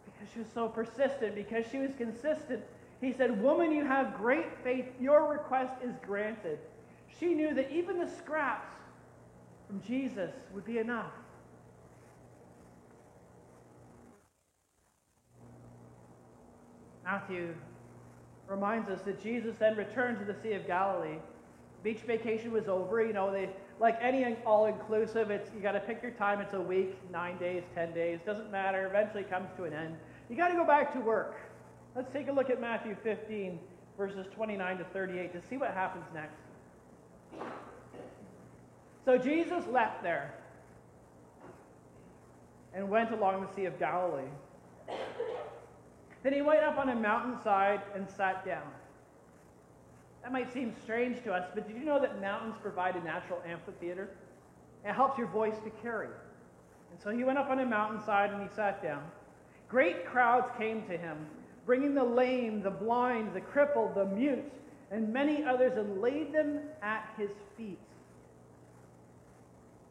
Because 0.07 0.33
she 0.33 0.39
was 0.39 0.49
so 0.55 0.67
persistent, 0.67 1.35
because 1.35 1.67
she 1.71 1.77
was 1.77 1.91
consistent, 1.99 2.62
he 3.03 3.12
said, 3.12 3.43
Woman, 3.43 3.71
you 3.71 3.85
have 3.85 4.17
great 4.17 4.47
faith. 4.64 4.87
Your 4.99 5.31
request 5.31 5.75
is 5.85 5.93
granted. 6.07 6.59
She 7.21 7.35
knew 7.35 7.53
that 7.53 7.71
even 7.71 7.99
the 7.99 8.09
scraps 8.09 8.73
from 9.67 9.83
Jesus 9.83 10.31
would 10.55 10.64
be 10.64 10.79
enough. 10.79 11.12
Matthew 17.07 17.55
reminds 18.49 18.91
us 18.91 19.01
that 19.03 19.23
Jesus 19.23 19.55
then 19.59 19.77
returned 19.77 20.19
to 20.19 20.25
the 20.25 20.35
Sea 20.43 20.55
of 20.55 20.67
Galilee. 20.67 21.19
Beach 21.85 22.01
vacation 22.01 22.51
was 22.51 22.67
over. 22.67 23.01
You 23.01 23.13
know, 23.13 23.31
they 23.31 23.49
like 23.79 23.97
any 24.01 24.37
all-inclusive. 24.45 25.31
It's 25.31 25.49
you 25.55 25.61
got 25.61 25.73
to 25.73 25.81
pick 25.81 26.03
your 26.03 26.11
time. 26.13 26.41
It's 26.41 26.55
a 26.55 26.61
week, 26.61 26.97
nine 27.13 27.39
days, 27.39 27.63
ten 27.77 27.95
days. 27.95 28.19
Doesn't 28.27 28.51
matter. 28.51 28.87
Eventually 28.89 29.23
comes 29.23 29.49
to 29.57 29.65
an 29.65 29.73
end. 29.73 29.97
You 30.29 30.37
got 30.37 30.49
to 30.49 30.55
go 30.55 30.67
back 30.67 30.93
to 30.95 31.01
work. 31.01 31.37
Let's 31.95 32.13
take 32.13 32.27
a 32.27 32.33
look 32.33 32.51
at 32.51 32.61
Matthew 32.61 32.97
15, 33.05 33.59
verses 33.97 34.27
29 34.35 34.79
to 34.79 34.85
38, 34.85 35.33
to 35.33 35.49
see 35.49 35.57
what 35.57 35.73
happens 35.73 36.05
next. 36.13 36.41
So 39.05 39.17
Jesus 39.17 39.65
left 39.69 40.03
there 40.03 40.35
and 42.75 42.91
went 42.91 43.13
along 43.13 43.47
the 43.47 43.55
Sea 43.55 43.67
of 43.67 43.79
Galilee. 43.79 44.29
Then 46.27 46.33
he 46.33 46.43
went 46.43 46.64
up 46.64 46.77
on 46.77 46.89
a 46.89 46.97
mountainside 46.97 47.83
and 47.95 48.11
sat 48.11 48.45
down. 48.45 48.66
That 50.24 50.33
might 50.33 50.53
seem 50.53 50.74
strange 50.83 51.22
to 51.22 51.33
us, 51.33 51.49
but 51.55 51.68
did 51.68 51.77
you 51.77 51.85
know 51.85 52.01
that 52.01 52.20
mountains 52.20 52.57
provide 52.61 52.97
a 52.97 53.05
natural 53.05 53.41
amphitheater? 53.47 54.09
It 54.85 54.93
helps 54.93 55.16
your 55.18 55.29
voice 55.29 55.55
to 55.62 55.70
carry. 55.85 56.09
And 56.91 57.01
so 57.01 57.11
he 57.11 57.22
went 57.22 57.39
up 57.39 57.49
on 57.49 57.61
a 57.61 57.64
mountainside 57.64 58.33
and 58.33 58.43
he 58.43 58.49
sat 58.57 58.83
down. 58.83 59.05
Great 59.68 60.05
crowds 60.05 60.49
came 60.59 60.83
to 60.89 60.97
him, 60.97 61.16
bringing 61.64 61.95
the 61.95 62.03
lame, 62.03 62.61
the 62.61 62.70
blind, 62.70 63.33
the 63.33 63.41
crippled, 63.41 63.95
the 63.95 64.07
mute, 64.07 64.51
and 64.91 65.12
many 65.12 65.45
others, 65.45 65.79
and 65.79 66.03
laid 66.03 66.35
them 66.35 66.59
at 66.83 67.09
his 67.16 67.31
feet. 67.57 67.79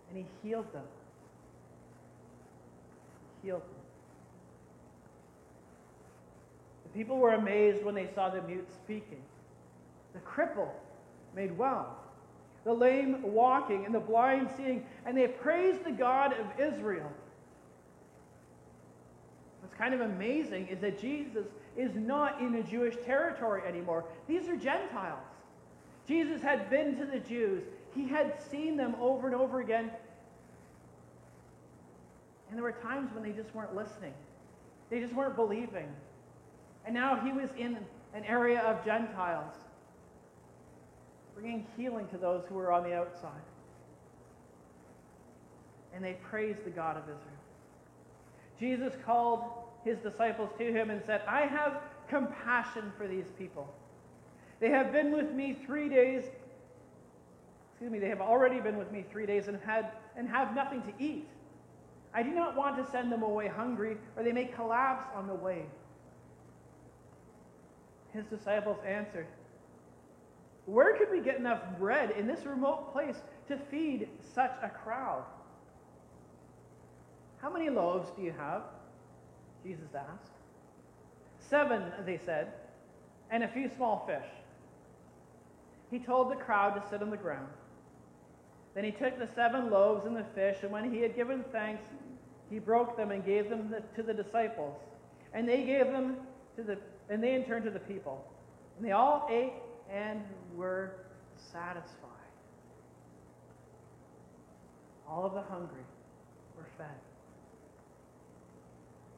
And 0.09 0.17
he 0.17 0.25
healed 0.45 0.67
them. 0.73 0.83
He 3.41 3.47
healed 3.47 3.61
them. 3.61 3.69
The 6.84 6.84
people 6.95 7.17
were 7.17 7.33
amazed 7.33 7.83
when 7.83 7.93
they 7.93 8.07
saw 8.15 8.29
the 8.29 8.41
mute 8.43 8.67
speaking, 8.73 9.21
the 10.13 10.19
cripple 10.19 10.69
made 11.35 11.55
well, 11.57 11.97
the 12.63 12.73
lame 12.73 13.21
walking, 13.21 13.85
and 13.85 13.93
the 13.93 13.99
blind 13.99 14.49
seeing, 14.55 14.85
and 15.05 15.17
they 15.17 15.27
praised 15.27 15.83
the 15.83 15.91
God 15.91 16.33
of 16.33 16.47
Israel. 16.59 17.11
What's 19.61 19.75
kind 19.75 19.93
of 19.93 20.01
amazing 20.01 20.67
is 20.67 20.79
that 20.79 20.99
Jesus 20.99 21.47
is 21.75 21.91
not 21.95 22.39
in 22.39 22.55
a 22.55 22.63
Jewish 22.63 22.95
territory 23.03 23.63
anymore. 23.67 24.05
These 24.27 24.47
are 24.47 24.55
Gentiles. 24.55 25.19
Jesus 26.07 26.41
had 26.41 26.69
been 26.69 26.95
to 26.97 27.05
the 27.05 27.19
Jews, 27.19 27.63
he 27.93 28.07
had 28.07 28.41
seen 28.49 28.77
them 28.77 28.95
over 29.01 29.27
and 29.27 29.35
over 29.35 29.59
again. 29.59 29.91
And 32.49 32.57
there 32.57 32.63
were 32.63 32.71
times 32.71 33.11
when 33.13 33.23
they 33.23 33.31
just 33.31 33.53
weren't 33.53 33.75
listening, 33.75 34.13
they 34.89 35.01
just 35.01 35.13
weren't 35.13 35.35
believing. 35.35 35.87
And 36.85 36.93
now 36.93 37.19
he 37.19 37.31
was 37.31 37.49
in 37.57 37.77
an 38.13 38.23
area 38.25 38.61
of 38.61 38.83
Gentiles, 38.85 39.55
bringing 41.35 41.65
healing 41.75 42.07
to 42.09 42.17
those 42.17 42.43
who 42.47 42.55
were 42.55 42.71
on 42.71 42.83
the 42.83 42.93
outside. 42.93 43.31
And 45.93 46.03
they 46.03 46.13
praised 46.29 46.63
the 46.65 46.69
God 46.69 46.97
of 46.97 47.03
Israel. 47.03 47.19
Jesus 48.59 48.93
called 49.05 49.43
his 49.83 49.97
disciples 49.99 50.49
to 50.57 50.71
him 50.71 50.89
and 50.89 51.01
said, 51.05 51.21
I 51.27 51.41
have 51.41 51.81
compassion 52.09 52.91
for 52.97 53.07
these 53.07 53.25
people. 53.37 53.73
They 54.59 54.69
have 54.69 54.91
been 54.91 55.11
with 55.11 55.31
me 55.31 55.57
three 55.65 55.89
days. 55.89 56.23
Excuse 57.71 57.91
me, 57.91 57.99
they 57.99 58.09
have 58.09 58.21
already 58.21 58.59
been 58.59 58.77
with 58.77 58.91
me 58.91 59.03
three 59.11 59.25
days 59.25 59.47
and 59.47 59.59
had 59.61 59.91
and 60.15 60.29
have 60.29 60.55
nothing 60.55 60.81
to 60.83 60.93
eat. 60.99 61.27
I 62.13 62.23
do 62.23 62.31
not 62.31 62.55
want 62.55 62.77
to 62.77 62.89
send 62.89 63.11
them 63.11 63.23
away 63.23 63.47
hungry, 63.49 63.97
or 64.15 64.23
they 64.23 64.31
may 64.31 64.45
collapse 64.45 65.05
on 65.13 65.27
the 65.27 65.33
way. 65.33 65.65
His 68.15 68.25
disciples 68.27 68.77
answered, 68.87 69.27
Where 70.65 70.97
could 70.97 71.11
we 71.11 71.19
get 71.19 71.37
enough 71.37 71.61
bread 71.77 72.11
in 72.11 72.27
this 72.27 72.45
remote 72.45 72.93
place 72.93 73.17
to 73.49 73.57
feed 73.69 74.07
such 74.33 74.53
a 74.63 74.69
crowd? 74.69 75.25
How 77.41 77.51
many 77.51 77.69
loaves 77.69 78.09
do 78.15 78.23
you 78.23 78.33
have? 78.37 78.61
Jesus 79.63 79.89
asked. 79.93 80.31
Seven, 81.49 81.91
they 82.05 82.17
said, 82.25 82.53
and 83.29 83.43
a 83.43 83.47
few 83.49 83.69
small 83.75 84.05
fish. 84.07 84.29
He 85.91 85.99
told 85.99 86.31
the 86.31 86.35
crowd 86.35 86.81
to 86.81 86.89
sit 86.89 87.01
on 87.01 87.09
the 87.09 87.17
ground. 87.17 87.49
Then 88.73 88.85
he 88.85 88.91
took 88.91 89.19
the 89.19 89.27
seven 89.35 89.69
loaves 89.69 90.05
and 90.05 90.15
the 90.15 90.25
fish, 90.33 90.57
and 90.63 90.71
when 90.71 90.91
he 90.91 91.01
had 91.01 91.15
given 91.15 91.43
thanks, 91.51 91.83
he 92.49 92.59
broke 92.59 92.95
them 92.95 93.11
and 93.11 93.25
gave 93.25 93.49
them 93.49 93.75
to 93.95 94.03
the 94.03 94.13
disciples. 94.13 94.77
And 95.33 95.47
they 95.47 95.63
gave 95.63 95.87
them 95.87 96.17
to 96.55 96.63
the 96.63 96.77
and 97.09 97.23
they 97.23 97.33
in 97.35 97.43
turn 97.43 97.63
to 97.63 97.69
the 97.69 97.79
people. 97.79 98.25
And 98.77 98.85
they 98.85 98.91
all 98.91 99.27
ate 99.29 99.53
and 99.91 100.21
were 100.55 100.93
satisfied. 101.35 102.09
All 105.07 105.25
of 105.25 105.33
the 105.33 105.41
hungry 105.41 105.83
were 106.57 106.65
fed. 106.77 106.87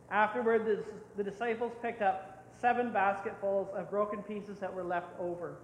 Afterward, 0.09 0.65
the, 0.65 0.83
the 1.15 1.29
disciples 1.29 1.71
picked 1.81 2.01
up 2.01 2.45
seven 2.59 2.91
basketfuls 2.91 3.69
of 3.73 3.89
broken 3.89 4.21
pieces 4.23 4.59
that 4.59 4.73
were 4.73 4.83
left 4.83 5.07
over. 5.19 5.55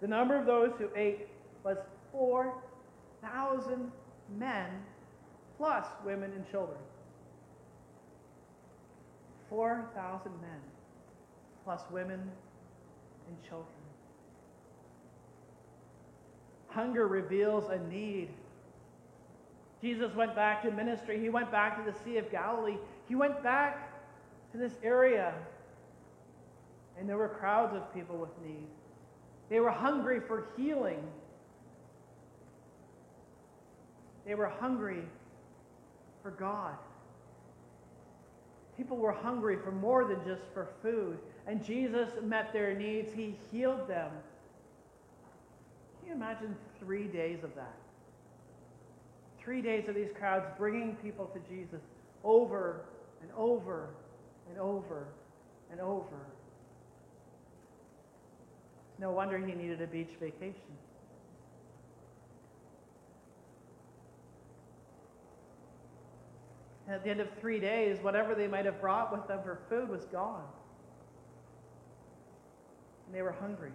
The 0.00 0.08
number 0.08 0.36
of 0.36 0.46
those 0.46 0.72
who 0.78 0.88
ate 0.94 1.28
was 1.64 1.78
4,000 2.12 3.90
men, 4.38 4.70
plus 5.56 5.86
women 6.04 6.32
and 6.32 6.48
children. 6.50 6.78
4,000 9.48 10.32
men 10.40 10.60
plus 11.64 11.82
women 11.90 12.20
and 13.28 13.42
children. 13.48 13.66
Hunger 16.68 17.06
reveals 17.06 17.70
a 17.70 17.78
need. 17.88 18.28
Jesus 19.80 20.14
went 20.14 20.34
back 20.34 20.62
to 20.62 20.70
ministry. 20.70 21.20
He 21.20 21.28
went 21.28 21.50
back 21.50 21.84
to 21.84 21.90
the 21.90 21.96
Sea 22.04 22.18
of 22.18 22.30
Galilee. 22.30 22.76
He 23.08 23.14
went 23.14 23.42
back 23.42 23.92
to 24.52 24.58
this 24.58 24.72
area. 24.82 25.34
And 26.98 27.08
there 27.08 27.16
were 27.16 27.28
crowds 27.28 27.74
of 27.74 27.92
people 27.94 28.16
with 28.16 28.30
need. 28.44 28.66
They 29.48 29.60
were 29.60 29.70
hungry 29.70 30.20
for 30.20 30.46
healing. 30.56 31.02
They 34.26 34.34
were 34.34 34.48
hungry 34.48 35.04
for 36.22 36.30
God. 36.30 36.76
People 38.78 38.96
were 38.96 39.12
hungry 39.12 39.58
for 39.62 39.72
more 39.72 40.04
than 40.04 40.24
just 40.24 40.42
for 40.54 40.68
food 40.82 41.18
and 41.48 41.64
Jesus 41.64 42.10
met 42.22 42.52
their 42.52 42.74
needs. 42.74 43.12
He 43.12 43.34
healed 43.50 43.88
them. 43.88 44.10
Can 45.98 46.08
you 46.08 46.14
imagine 46.14 46.54
three 46.78 47.08
days 47.08 47.42
of 47.42 47.54
that? 47.56 47.74
Three 49.40 49.62
days 49.62 49.88
of 49.88 49.94
these 49.94 50.10
crowds 50.16 50.46
bringing 50.56 50.94
people 50.96 51.26
to 51.26 51.40
Jesus 51.52 51.80
over 52.22 52.82
and 53.22 53.30
over 53.36 53.88
and 54.48 54.58
over 54.60 55.08
and 55.72 55.80
over. 55.80 56.16
No 58.98 59.10
wonder 59.10 59.38
he 59.38 59.54
needed 59.54 59.80
a 59.80 59.86
beach 59.86 60.10
vacation. 60.20 60.54
At 66.90 67.04
the 67.04 67.10
end 67.10 67.20
of 67.20 67.28
three 67.40 67.60
days, 67.60 67.98
whatever 68.00 68.34
they 68.34 68.46
might 68.46 68.64
have 68.64 68.80
brought 68.80 69.12
with 69.12 69.26
them 69.28 69.40
for 69.44 69.60
food 69.68 69.88
was 69.88 70.04
gone 70.06 70.44
and 73.08 73.16
they 73.16 73.22
were 73.22 73.32
hungry. 73.32 73.72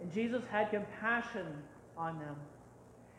And 0.00 0.12
Jesus 0.12 0.42
had 0.50 0.70
compassion 0.70 1.46
on 1.98 2.18
them. 2.20 2.36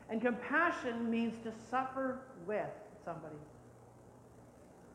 And 0.10 0.22
compassion 0.22 1.10
means 1.10 1.34
to 1.44 1.52
suffer 1.70 2.20
with 2.48 2.70
somebody. 3.04 3.36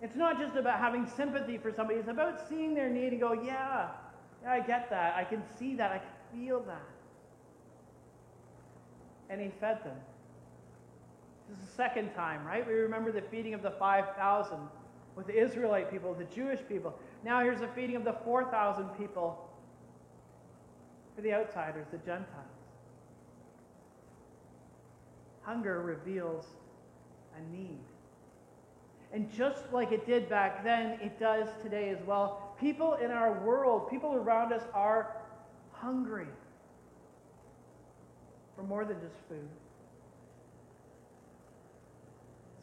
It's 0.01 0.17
not 0.17 0.39
just 0.39 0.57
about 0.57 0.79
having 0.79 1.07
sympathy 1.07 1.59
for 1.59 1.73
somebody, 1.73 1.99
it's 1.99 2.09
about 2.09 2.49
seeing 2.49 2.75
their 2.75 2.89
need 2.89 3.13
and 3.13 3.21
go, 3.21 3.33
yeah, 3.33 3.89
yeah, 4.43 4.53
I 4.53 4.61
get 4.61 4.89
that. 4.91 5.15
I 5.17 5.25
can 5.25 5.43
see 5.59 5.75
that. 5.75 5.93
I 5.93 5.99
can 5.99 6.09
feel 6.33 6.61
that. 6.61 6.81
And 9.29 9.41
he 9.41 9.51
fed 9.61 9.85
them. 9.85 9.97
This 11.49 11.59
is 11.59 11.65
the 11.65 11.75
second 11.75 12.13
time, 12.15 12.45
right? 12.47 12.67
We 12.67 12.75
remember 12.75 13.11
the 13.13 13.23
feeding 13.23 13.55
of 13.55 13.63
the 13.63 13.71
5,000 13.71 14.59
with 15.17 15.27
the 15.27 15.37
Israelite 15.37 15.91
people, 15.91 16.15
the 16.15 16.25
Jewish 16.25 16.61
people. 16.69 16.99
Now 17.25 17.43
here's 17.43 17.61
a 17.61 17.69
feeding 17.69 17.97
of 17.97 18.05
the 18.05 18.15
4,000 18.25 18.89
people 18.91 19.49
for 21.17 21.23
the 21.23 21.33
outsiders, 21.33 21.87
the 21.91 21.99
Gentiles. 21.99 22.27
Hunger 25.43 25.81
reveals 25.81 26.47
a 27.37 27.57
need. 27.57 27.81
And 29.13 29.33
just 29.33 29.73
like 29.73 29.91
it 29.91 30.07
did 30.07 30.29
back 30.29 30.63
then, 30.63 30.99
it 31.01 31.19
does 31.19 31.49
today 31.63 31.89
as 31.89 31.99
well. 32.07 32.55
People 32.61 32.95
in 32.95 33.11
our 33.11 33.33
world, 33.45 33.89
people 33.89 34.15
around 34.15 34.53
us 34.53 34.65
are 34.75 35.17
hungry 35.73 36.27
for 38.55 38.63
more 38.63 38.85
than 38.85 39.01
just 39.01 39.17
food. 39.29 39.49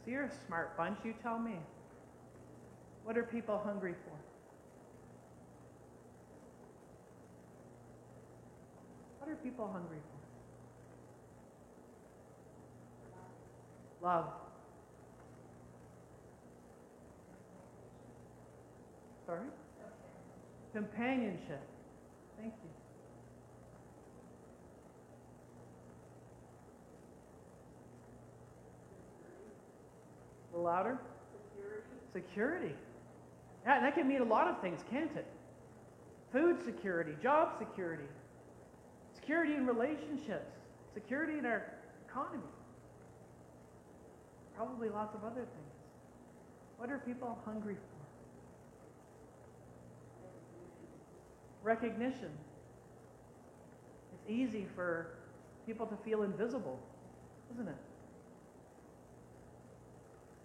So 0.06 0.12
you're 0.12 0.26
a 0.26 0.32
smart 0.46 0.78
bunch, 0.78 1.00
you 1.04 1.16
tell 1.24 1.40
me. 1.40 1.56
What 3.04 3.18
are 3.18 3.24
people 3.24 3.60
hungry 3.66 3.96
for? 4.04 4.16
What 9.20 9.32
are 9.32 9.36
people 9.38 9.68
hungry 9.74 9.98
for? 14.00 14.06
Love. 14.06 14.26
Sorry? 19.26 19.48
Companionship. 20.72 21.62
Thank 22.38 22.54
you. 22.64 22.75
Little 30.56 30.72
louder. 30.72 30.98
Security, 31.54 31.84
Security. 32.14 32.76
Yeah, 33.66 33.82
that 33.82 33.96
can 33.96 34.08
mean 34.08 34.22
a 34.22 34.26
lot 34.26 34.48
of 34.48 34.62
things, 34.62 34.80
can't 34.90 35.12
it? 35.16 35.28
Food 36.32 36.64
security, 36.64 37.14
job 37.22 37.58
security, 37.58 38.04
security 39.14 39.54
in 39.54 39.66
relationships, 39.66 40.54
security 40.94 41.38
in 41.40 41.46
our 41.46 41.74
economy. 42.08 42.44
Probably 44.56 44.90
lots 44.90 45.16
of 45.16 45.24
other 45.24 45.42
things. 45.42 45.74
What 46.78 46.90
are 46.90 47.00
people 47.00 47.38
hungry 47.46 47.76
for? 47.76 47.80
Recognition. 51.64 52.30
It's 54.14 54.30
easy 54.30 54.68
for 54.76 55.18
people 55.66 55.88
to 55.88 55.96
feel 55.98 56.24
invisible, 56.24 56.80
isn't 57.54 57.68
it? 57.68 57.76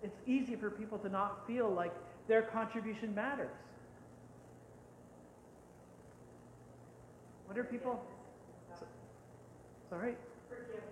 It's 0.02 0.16
easy 0.26 0.56
for 0.56 0.70
people 0.70 0.98
to 0.98 1.08
not 1.08 1.46
feel 1.46 1.70
like 1.70 1.92
their 2.28 2.42
contribution 2.42 3.14
matters. 3.14 3.50
What 7.46 7.58
are 7.58 7.64
people? 7.64 8.02
Right. 9.90 10.16
forgiveness, 10.48 10.84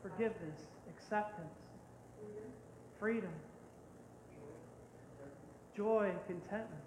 Forgiveness, 0.00 0.60
acceptance, 0.88 1.52
freedom, 2.98 3.30
joy, 5.76 6.08
and 6.08 6.18
contentment. 6.26 6.82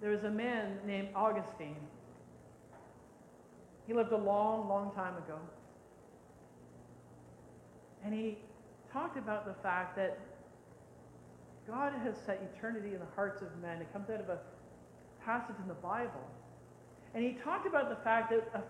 There 0.00 0.10
was 0.10 0.24
a 0.24 0.30
man 0.30 0.78
named 0.84 1.10
Augustine. 1.14 1.76
He 3.86 3.94
lived 3.94 4.10
a 4.10 4.16
long, 4.16 4.68
long 4.68 4.92
time 4.96 5.16
ago. 5.16 5.38
And 8.04 8.12
he 8.12 8.38
talked 8.92 9.16
about 9.16 9.46
the 9.46 9.54
fact 9.62 9.96
that 9.96 10.18
God 11.66 11.92
has 12.04 12.14
set 12.26 12.42
eternity 12.54 12.94
in 12.94 13.00
the 13.00 13.14
hearts 13.14 13.42
of 13.42 13.48
men. 13.60 13.80
It 13.80 13.92
comes 13.92 14.10
out 14.10 14.20
of 14.20 14.28
a 14.28 14.38
passage 15.24 15.56
in 15.60 15.68
the 15.68 15.74
Bible. 15.74 16.28
And 17.14 17.22
he 17.24 17.32
talked 17.44 17.66
about 17.66 17.88
the 17.88 18.02
fact 18.04 18.30
that 18.30 18.48
uh, 18.54 18.60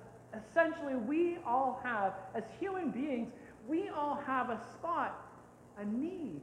essentially 0.50 0.94
we 0.94 1.38
all 1.46 1.80
have, 1.82 2.14
as 2.34 2.44
human 2.60 2.90
beings, 2.90 3.32
we 3.68 3.88
all 3.88 4.20
have 4.26 4.50
a 4.50 4.60
spot, 4.74 5.26
a 5.78 5.84
need, 5.84 6.40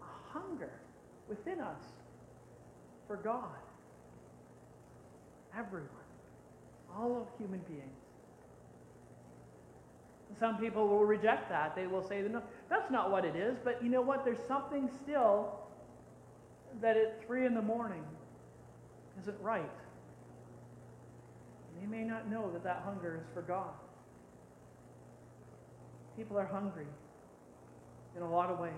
a 0.00 0.32
hunger 0.38 0.72
within 1.28 1.60
us 1.60 1.82
for 3.06 3.16
God. 3.16 3.48
Everyone. 5.56 5.88
All 6.96 7.16
of 7.16 7.26
human 7.38 7.60
beings. 7.60 7.82
Some 10.38 10.58
people 10.58 10.86
will 10.86 11.04
reject 11.04 11.48
that. 11.48 11.74
They 11.74 11.86
will 11.86 12.06
say, 12.06 12.22
no, 12.22 12.42
that's 12.68 12.90
not 12.90 13.10
what 13.10 13.24
it 13.24 13.34
is. 13.36 13.56
But 13.62 13.82
you 13.82 13.88
know 13.88 14.02
what? 14.02 14.24
There's 14.24 14.46
something 14.46 14.90
still 15.02 15.58
that 16.80 16.96
at 16.96 17.26
3 17.26 17.46
in 17.46 17.54
the 17.54 17.62
morning 17.62 18.04
isn't 19.20 19.40
right. 19.40 19.70
They 21.80 21.86
may 21.86 22.04
not 22.04 22.30
know 22.30 22.50
that 22.52 22.64
that 22.64 22.82
hunger 22.84 23.20
is 23.22 23.26
for 23.32 23.42
God. 23.42 23.70
People 26.16 26.36
are 26.36 26.46
hungry 26.46 26.86
in 28.16 28.22
a 28.22 28.30
lot 28.30 28.50
of 28.50 28.58
ways. 28.58 28.72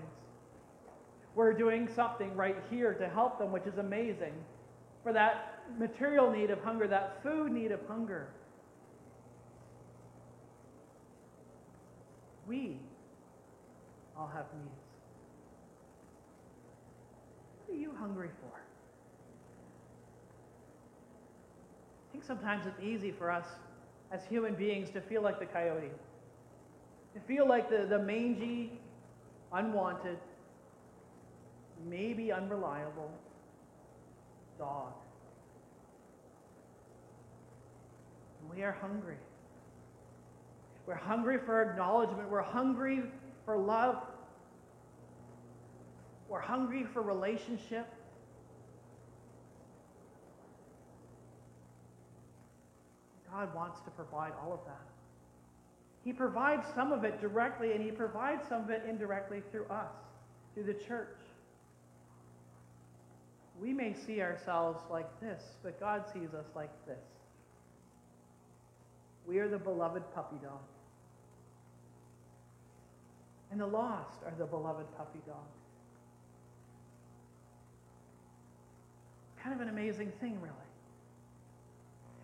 We're 1.33 1.53
doing 1.53 1.87
something 1.95 2.35
right 2.35 2.57
here 2.69 2.93
to 2.93 3.09
help 3.09 3.39
them, 3.39 3.51
which 3.51 3.65
is 3.65 3.77
amazing, 3.77 4.33
for 5.01 5.13
that 5.13 5.63
material 5.79 6.29
need 6.29 6.51
of 6.51 6.61
hunger, 6.61 6.87
that 6.87 7.23
food 7.23 7.51
need 7.51 7.71
of 7.71 7.79
hunger. 7.87 8.27
We 12.47 12.77
all 14.21 14.27
have 14.27 14.45
needs. 14.53 14.75
What 17.65 17.75
are 17.75 17.79
you 17.79 17.91
hungry 17.97 18.29
for? 18.39 18.59
I 22.07 22.11
think 22.11 22.23
sometimes 22.23 22.67
it's 22.67 22.79
easy 22.83 23.11
for 23.11 23.31
us 23.31 23.47
as 24.11 24.23
human 24.25 24.53
beings 24.53 24.91
to 24.91 25.01
feel 25.01 25.23
like 25.23 25.39
the 25.39 25.45
coyote, 25.47 25.89
to 27.15 27.19
feel 27.21 27.47
like 27.47 27.67
the, 27.69 27.87
the 27.87 27.97
mangy, 27.97 28.73
unwanted, 29.53 30.19
maybe 31.89 32.31
unreliable 32.31 33.11
dog. 34.59 34.93
We 38.55 38.61
are 38.61 38.73
hungry. 38.73 39.15
We're 40.85 40.93
hungry 40.93 41.39
for 41.43 41.71
acknowledgement. 41.71 42.29
We're 42.29 42.43
hungry 42.43 43.01
for 43.45 43.57
love. 43.57 43.97
We're 46.31 46.39
hungry 46.39 46.85
for 46.93 47.01
relationship. 47.01 47.93
God 53.29 53.53
wants 53.53 53.81
to 53.81 53.91
provide 53.91 54.31
all 54.41 54.53
of 54.53 54.61
that. 54.65 54.79
He 56.05 56.13
provides 56.13 56.65
some 56.73 56.93
of 56.93 57.03
it 57.03 57.19
directly, 57.19 57.73
and 57.73 57.83
He 57.83 57.91
provides 57.91 58.47
some 58.47 58.63
of 58.63 58.69
it 58.69 58.83
indirectly 58.87 59.41
through 59.51 59.65
us, 59.65 59.91
through 60.53 60.63
the 60.63 60.73
church. 60.73 61.17
We 63.59 63.73
may 63.73 63.93
see 63.93 64.21
ourselves 64.21 64.79
like 64.89 65.19
this, 65.19 65.43
but 65.63 65.81
God 65.81 66.05
sees 66.13 66.33
us 66.33 66.47
like 66.55 66.71
this. 66.87 67.03
We 69.27 69.39
are 69.39 69.49
the 69.49 69.59
beloved 69.59 70.03
puppy 70.15 70.37
dog. 70.41 70.61
And 73.51 73.59
the 73.59 73.67
lost 73.67 74.23
are 74.25 74.33
the 74.39 74.45
beloved 74.45 74.85
puppy 74.95 75.19
dog. 75.27 75.43
Kind 79.43 79.55
of 79.55 79.61
an 79.61 79.69
amazing 79.69 80.11
thing, 80.21 80.39
really. 80.41 80.55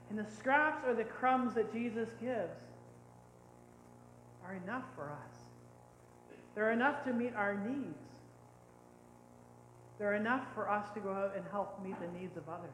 And 0.09 0.17
the 0.17 0.25
scraps 0.31 0.85
or 0.87 0.93
the 0.93 1.03
crumbs 1.03 1.53
that 1.55 1.71
Jesus 1.73 2.09
gives 2.21 2.59
are 4.45 4.53
enough 4.63 4.85
for 4.95 5.05
us. 5.05 5.37
They're 6.55 6.71
enough 6.71 7.03
to 7.03 7.13
meet 7.13 7.35
our 7.35 7.55
needs. 7.55 7.97
They're 9.99 10.15
enough 10.15 10.43
for 10.53 10.69
us 10.69 10.89
to 10.93 10.99
go 10.99 11.11
out 11.11 11.33
and 11.35 11.43
help 11.51 11.83
meet 11.83 11.95
the 11.99 12.19
needs 12.19 12.37
of 12.37 12.47
others. 12.47 12.69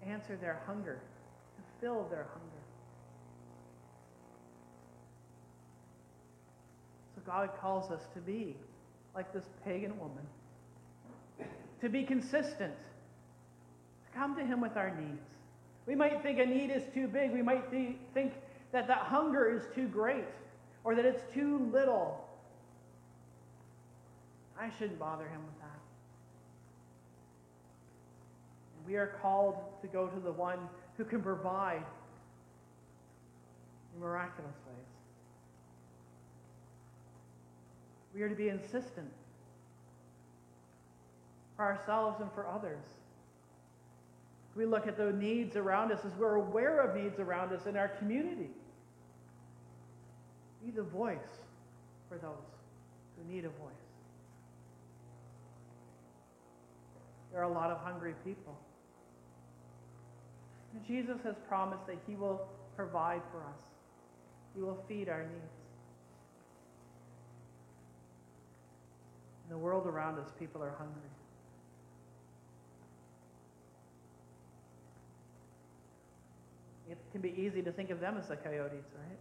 To 0.00 0.08
answer 0.08 0.36
their 0.36 0.60
hunger, 0.66 1.00
to 1.56 1.62
fill 1.80 2.06
their 2.10 2.26
hunger. 2.32 2.62
So 7.14 7.22
God 7.26 7.50
calls 7.60 7.90
us 7.90 8.02
to 8.14 8.20
be 8.20 8.56
like 9.14 9.32
this 9.32 9.44
pagan 9.64 9.98
woman, 9.98 10.26
to 11.82 11.88
be 11.88 12.04
consistent, 12.04 12.78
to 14.06 14.18
come 14.18 14.36
to 14.36 14.44
Him 14.44 14.60
with 14.60 14.76
our 14.76 14.94
needs. 14.94 15.26
We 15.84 15.96
might 15.96 16.22
think 16.22 16.38
a 16.38 16.46
need 16.46 16.70
is 16.70 16.84
too 16.94 17.08
big. 17.08 17.32
We 17.32 17.42
might 17.42 17.70
th- 17.72 17.96
think 18.14 18.34
that 18.70 18.86
that 18.86 18.98
hunger 18.98 19.52
is 19.52 19.64
too 19.74 19.88
great 19.88 20.24
or 20.84 20.94
that 20.94 21.04
it's 21.04 21.22
too 21.34 21.68
little. 21.72 22.24
I 24.58 24.70
shouldn't 24.78 25.00
bother 25.00 25.24
Him 25.24 25.40
with 25.44 25.60
that. 25.60 25.68
We 28.86 28.96
are 28.96 29.18
called 29.20 29.56
to 29.82 29.88
go 29.88 30.06
to 30.06 30.20
the 30.20 30.32
one 30.32 30.68
who 30.96 31.04
can 31.04 31.20
provide 31.20 31.82
in 33.94 34.00
miraculous 34.00 34.54
ways. 34.66 34.86
We 38.14 38.22
are 38.22 38.28
to 38.28 38.36
be 38.36 38.48
insistent 38.48 39.10
for 41.62 41.78
ourselves 41.78 42.20
and 42.20 42.28
for 42.32 42.48
others. 42.48 42.84
We 44.56 44.66
look 44.66 44.88
at 44.88 44.96
the 44.96 45.12
needs 45.12 45.54
around 45.54 45.92
us 45.92 46.00
as 46.04 46.12
we're 46.18 46.34
aware 46.34 46.80
of 46.80 47.00
needs 47.00 47.20
around 47.20 47.52
us 47.52 47.66
in 47.66 47.76
our 47.76 47.86
community. 47.86 48.50
Be 50.64 50.72
the 50.72 50.82
voice 50.82 51.16
for 52.08 52.18
those 52.18 52.32
who 53.16 53.32
need 53.32 53.44
a 53.44 53.48
voice. 53.48 53.86
There 57.30 57.40
are 57.40 57.48
a 57.48 57.52
lot 57.52 57.70
of 57.70 57.78
hungry 57.78 58.14
people. 58.24 58.58
Jesus 60.86 61.18
has 61.22 61.36
promised 61.48 61.86
that 61.86 61.98
He 62.08 62.16
will 62.16 62.48
provide 62.74 63.22
for 63.30 63.38
us, 63.38 63.62
He 64.56 64.60
will 64.60 64.82
feed 64.88 65.08
our 65.08 65.22
needs. 65.22 65.54
In 69.44 69.50
the 69.50 69.58
world 69.58 69.86
around 69.86 70.18
us, 70.18 70.26
people 70.40 70.60
are 70.60 70.74
hungry. 70.76 71.08
It 77.12 77.20
can 77.20 77.30
be 77.30 77.34
easy 77.38 77.60
to 77.60 77.70
think 77.70 77.90
of 77.90 78.00
them 78.00 78.16
as 78.18 78.28
the 78.28 78.36
coyotes, 78.36 78.86
right? 78.96 79.18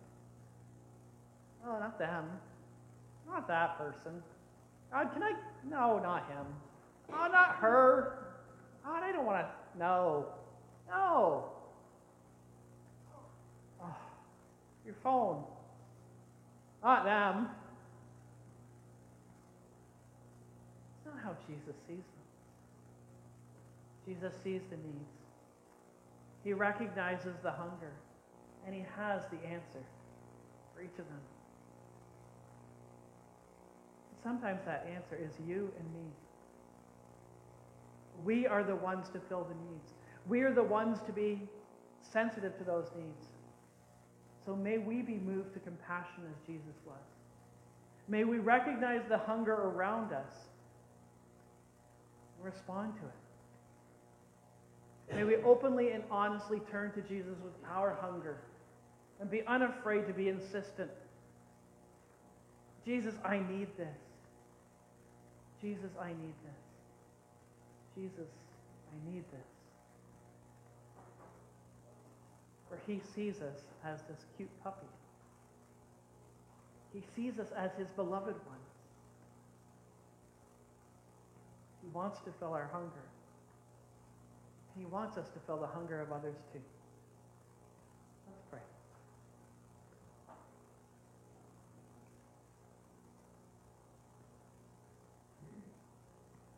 Oh, 1.67 1.77
not 1.77 1.99
them. 1.99 2.23
Not 3.27 3.49
that 3.49 3.77
person. 3.77 4.23
God, 4.93 5.11
can 5.11 5.21
I? 5.21 5.33
No, 5.69 5.99
not 5.99 6.25
him. 6.29 6.45
Oh, 7.11 7.27
not 7.29 7.55
her. 7.55 8.13
God, 8.85 9.03
I 9.03 9.11
don't 9.11 9.25
want 9.25 9.45
to. 9.45 9.49
No. 9.77 10.27
No. 10.89 11.49
Oh, 13.83 13.95
your 14.85 14.95
phone. 15.03 15.43
Not 16.81 17.03
them. 17.03 17.49
It's 20.95 21.13
not 21.13 21.21
how 21.21 21.35
Jesus 21.45 21.75
sees 21.89 21.97
them. 21.97 22.05
Jesus 24.07 24.33
sees 24.45 24.61
the 24.69 24.77
needs. 24.77 25.20
He 26.43 26.53
recognizes 26.53 27.35
the 27.43 27.51
hunger, 27.51 27.93
and 28.65 28.73
he 28.73 28.83
has 28.97 29.21
the 29.31 29.47
answer 29.47 29.83
for 30.73 30.81
each 30.81 30.97
of 30.99 31.07
them. 31.07 31.21
Sometimes 34.23 34.61
that 34.65 34.87
answer 34.93 35.15
is 35.15 35.31
you 35.47 35.71
and 35.79 35.93
me. 35.93 36.09
We 38.23 38.45
are 38.45 38.63
the 38.63 38.75
ones 38.75 39.09
to 39.09 39.19
fill 39.19 39.43
the 39.43 39.55
needs. 39.71 39.93
We 40.27 40.41
are 40.41 40.53
the 40.53 40.63
ones 40.63 40.99
to 41.07 41.11
be 41.11 41.41
sensitive 42.01 42.57
to 42.59 42.63
those 42.63 42.87
needs. 42.95 43.25
So 44.45 44.55
may 44.55 44.77
we 44.77 45.01
be 45.01 45.15
moved 45.15 45.53
to 45.53 45.59
compassion 45.59 46.23
as 46.29 46.37
Jesus 46.45 46.75
was. 46.85 46.95
May 48.07 48.23
we 48.23 48.39
recognize 48.39 49.01
the 49.07 49.17
hunger 49.17 49.53
around 49.53 50.13
us 50.13 50.33
and 52.35 52.45
respond 52.45 52.95
to 52.95 53.01
it. 53.01 53.20
May 55.15 55.23
we 55.23 55.35
openly 55.37 55.91
and 55.91 56.03
honestly 56.09 56.61
turn 56.71 56.91
to 56.93 57.01
Jesus 57.01 57.35
with 57.43 57.53
our 57.69 57.97
hunger 58.01 58.37
and 59.19 59.29
be 59.29 59.45
unafraid 59.45 60.07
to 60.07 60.13
be 60.13 60.29
insistent. 60.29 60.89
Jesus, 62.85 63.13
I 63.23 63.37
need 63.37 63.67
this. 63.77 63.97
Jesus, 65.61 65.91
I 66.01 66.07
need 66.07 66.33
this. 66.43 66.61
Jesus, 67.95 68.29
I 68.89 69.11
need 69.11 69.23
this. 69.31 69.47
For 72.69 72.79
he 72.87 73.01
sees 73.13 73.41
us 73.41 73.57
as 73.85 73.99
this 74.03 74.25
cute 74.37 74.49
puppy. 74.63 74.87
He 76.93 77.03
sees 77.15 77.37
us 77.37 77.47
as 77.55 77.71
his 77.77 77.89
beloved 77.91 78.35
ones. 78.35 78.71
He 81.81 81.89
wants 81.93 82.19
to 82.19 82.31
fill 82.39 82.53
our 82.53 82.69
hunger. 82.71 83.03
He 84.77 84.85
wants 84.85 85.17
us 85.17 85.27
to 85.29 85.39
fill 85.45 85.57
the 85.57 85.67
hunger 85.67 86.01
of 86.01 86.11
others 86.11 86.35
too. 86.53 86.59
Let's 88.27 88.41
pray. 88.49 88.59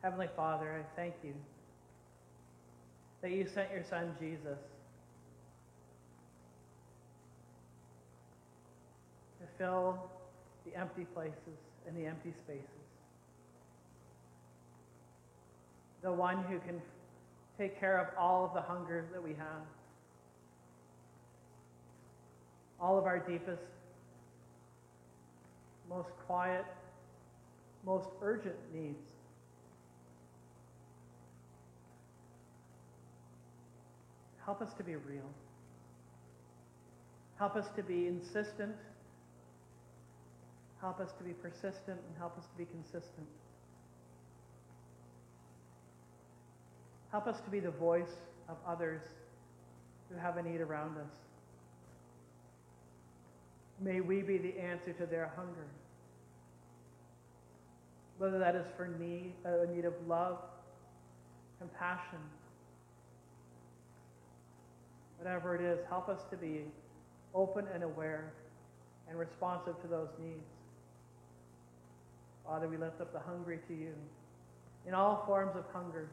Heavenly 0.02 0.30
Father, 0.36 0.80
I 0.80 0.96
thank 0.96 1.16
you 1.24 1.34
that 3.22 3.32
you 3.32 3.48
sent 3.48 3.72
your 3.72 3.84
son 3.84 4.16
Jesus 4.20 4.60
to 9.40 9.48
fill 9.58 10.12
the 10.66 10.78
empty 10.78 11.06
places 11.16 11.58
and 11.88 11.98
the 11.98 12.06
empty 12.06 12.34
spaces. 12.46 12.68
The 16.02 16.12
one 16.12 16.44
who 16.44 16.60
can 16.60 16.82
take 17.58 17.80
care 17.80 18.00
of 18.00 18.08
all 18.18 18.46
of 18.46 18.54
the 18.54 18.62
hungers 18.62 19.06
that 19.12 19.22
we 19.22 19.32
have, 19.32 19.66
all 22.80 22.98
of 22.98 23.06
our 23.06 23.20
deepest, 23.20 23.62
most 25.90 26.10
quiet, 26.26 26.66
most 27.86 28.10
urgent 28.22 28.56
needs. 28.74 28.98
Help 34.46 34.62
us 34.62 34.74
to 34.74 34.84
be 34.84 34.96
real. 34.96 35.30
Help 37.38 37.56
us 37.56 37.68
to 37.76 37.84
be 37.84 38.08
insistent. 38.08 38.76
Help 40.82 41.00
us 41.00 41.14
to 41.18 41.24
be 41.24 41.32
persistent 41.32 42.00
and 42.08 42.18
help 42.18 42.38
us 42.38 42.46
to 42.46 42.58
be 42.58 42.66
consistent. 42.66 43.28
Help 47.14 47.28
us 47.28 47.40
to 47.42 47.52
be 47.52 47.60
the 47.60 47.70
voice 47.70 48.16
of 48.50 48.58
others 48.68 49.04
who 50.10 50.18
have 50.18 50.38
a 50.38 50.42
need 50.42 50.62
around 50.62 50.98
us. 50.98 51.14
May 53.80 54.02
we 54.02 54.24
be 54.24 54.40
the 54.40 54.60
answer 54.60 54.94
to 54.94 55.06
their 55.06 55.32
hunger. 55.36 55.68
Whether 58.18 58.40
that 58.40 58.56
is 58.56 58.66
for 58.76 58.88
need, 59.00 59.34
uh, 59.46 59.60
a 59.60 59.68
need 59.68 59.86
of 59.86 59.94
love, 60.08 60.40
compassion, 61.60 62.18
whatever 65.20 65.54
it 65.54 65.62
is, 65.62 65.86
help 65.90 66.10
us 66.10 66.24
to 66.32 66.36
be 66.36 66.62
open 67.36 67.68
and 67.76 67.84
aware 67.84 68.34
and 69.08 69.20
responsive 69.20 69.80
to 69.84 69.88
those 69.88 70.10
needs. 70.20 70.50
Father, 72.44 72.68
we 72.68 72.78
lift 72.78 73.00
up 73.02 73.14
the 73.14 73.20
hungry 73.20 73.60
to 73.68 73.76
you 73.76 73.94
in 74.88 74.96
all 74.96 75.24
forms 75.28 75.56
of 75.56 75.64
hunger. 75.72 76.10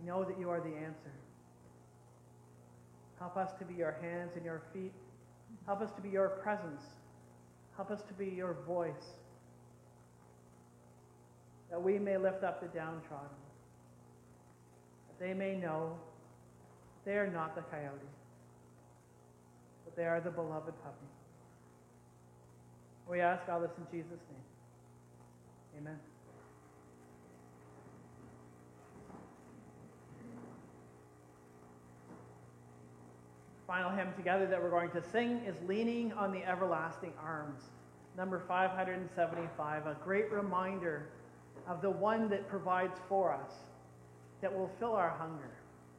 We 0.00 0.06
know 0.06 0.24
that 0.24 0.38
you 0.38 0.48
are 0.50 0.60
the 0.60 0.76
answer. 0.76 1.12
Help 3.18 3.36
us 3.36 3.50
to 3.58 3.64
be 3.64 3.74
your 3.74 3.96
hands 4.00 4.32
and 4.36 4.44
your 4.44 4.62
feet. 4.72 4.92
Help 5.66 5.82
us 5.82 5.90
to 5.92 6.00
be 6.00 6.08
your 6.08 6.28
presence. 6.28 6.82
Help 7.76 7.90
us 7.90 8.02
to 8.02 8.14
be 8.14 8.26
your 8.26 8.56
voice. 8.66 9.18
That 11.70 11.82
we 11.82 11.98
may 11.98 12.16
lift 12.16 12.42
up 12.44 12.60
the 12.60 12.68
downtrodden. 12.68 13.28
That 15.08 15.24
they 15.24 15.34
may 15.34 15.54
know 15.54 15.96
they 17.04 17.12
are 17.12 17.30
not 17.30 17.54
the 17.54 17.62
coyote, 17.62 17.92
but 19.84 19.96
they 19.96 20.04
are 20.04 20.20
the 20.20 20.30
beloved 20.30 20.74
puppy. 20.82 21.06
We 23.08 23.20
ask 23.20 23.48
all 23.48 23.60
this 23.60 23.70
in 23.76 23.84
Jesus' 23.90 24.20
name. 24.30 25.80
Amen. 25.80 26.09
Final 33.70 33.90
hymn 33.92 34.12
together 34.16 34.46
that 34.46 34.60
we're 34.60 34.68
going 34.68 34.90
to 34.90 35.00
sing 35.00 35.42
is 35.46 35.54
Leaning 35.68 36.12
on 36.14 36.32
the 36.32 36.42
Everlasting 36.42 37.12
Arms, 37.22 37.60
number 38.16 38.42
575, 38.48 39.86
a 39.86 39.96
great 40.02 40.28
reminder 40.32 41.06
of 41.68 41.80
the 41.80 41.88
one 41.88 42.28
that 42.28 42.48
provides 42.48 42.98
for 43.08 43.32
us, 43.32 43.52
that 44.40 44.52
will 44.52 44.72
fill 44.80 44.94
our 44.94 45.10
hunger. 45.10 45.52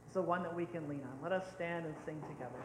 It's 0.05 0.15
the 0.15 0.21
one 0.21 0.43
that 0.43 0.53
we 0.53 0.65
can 0.65 0.85
lean 0.89 0.99
on. 0.99 1.23
Let 1.23 1.31
us 1.31 1.49
stand 1.55 1.85
and 1.85 1.95
sing 2.05 2.21
together. 2.27 2.59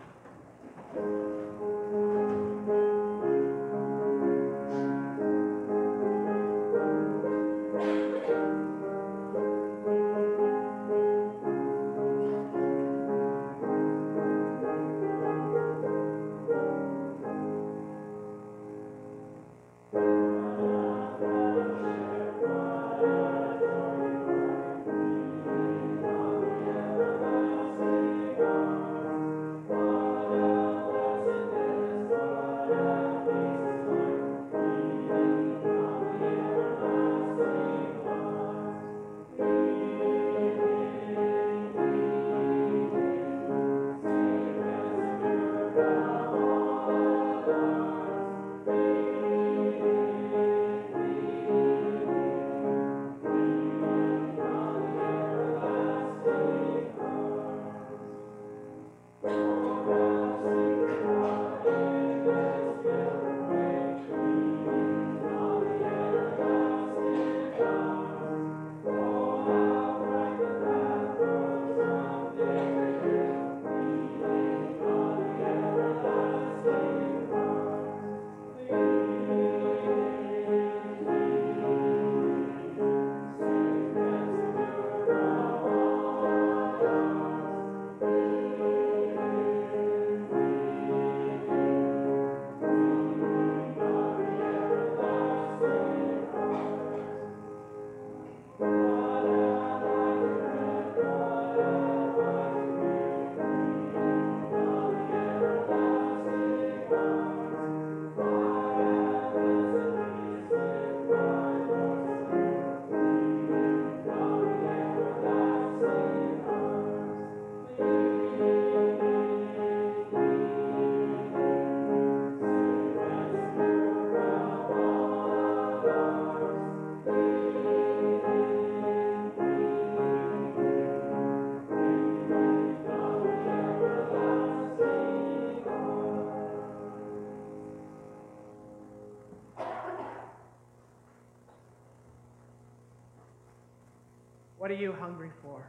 What 144.66 144.72
are 144.72 144.82
you 144.82 144.92
hungry 144.98 145.30
for? 145.44 145.64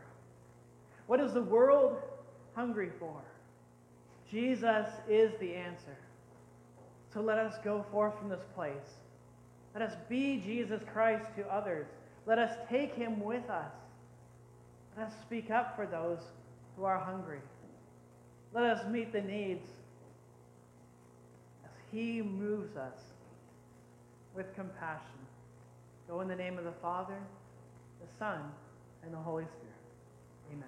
What 1.06 1.20
is 1.20 1.32
the 1.32 1.44
world 1.44 1.98
hungry 2.56 2.90
for? 2.98 3.22
Jesus 4.32 4.88
is 5.08 5.32
the 5.40 5.54
answer. 5.54 5.96
So 7.14 7.22
let 7.22 7.38
us 7.38 7.60
go 7.64 7.86
forth 7.92 8.18
from 8.18 8.30
this 8.30 8.42
place. 8.56 8.96
Let 9.76 9.84
us 9.88 9.96
be 10.10 10.42
Jesus 10.44 10.82
Christ 10.92 11.28
to 11.36 11.44
others. 11.44 11.86
Let 12.26 12.40
us 12.40 12.58
take 12.72 12.96
him 12.96 13.24
with 13.24 13.48
us. 13.52 13.72
Let 14.98 15.10
us 15.10 15.14
speak 15.22 15.52
up 15.52 15.76
for 15.76 15.86
those 15.86 16.24
who 16.76 16.84
are 16.84 16.98
hungry. 16.98 17.42
Let 18.52 18.64
us 18.64 18.84
meet 18.90 19.14
the 19.14 19.22
needs 19.22 19.68
as 21.64 21.70
he 21.92 22.24
moves 22.24 22.76
us 22.76 22.98
with 24.34 24.56
compassion. 24.56 25.20
Go 26.10 26.22
in 26.22 26.28
the 26.28 26.36
name 26.36 26.58
of 26.58 26.64
the 26.64 26.74
Father, 26.82 27.20
the 28.02 28.08
Son, 28.18 28.42
and 29.08 29.16
the 29.16 29.20
Holy 29.20 29.46
Spirit. 29.46 29.74
Amen. 30.52 30.68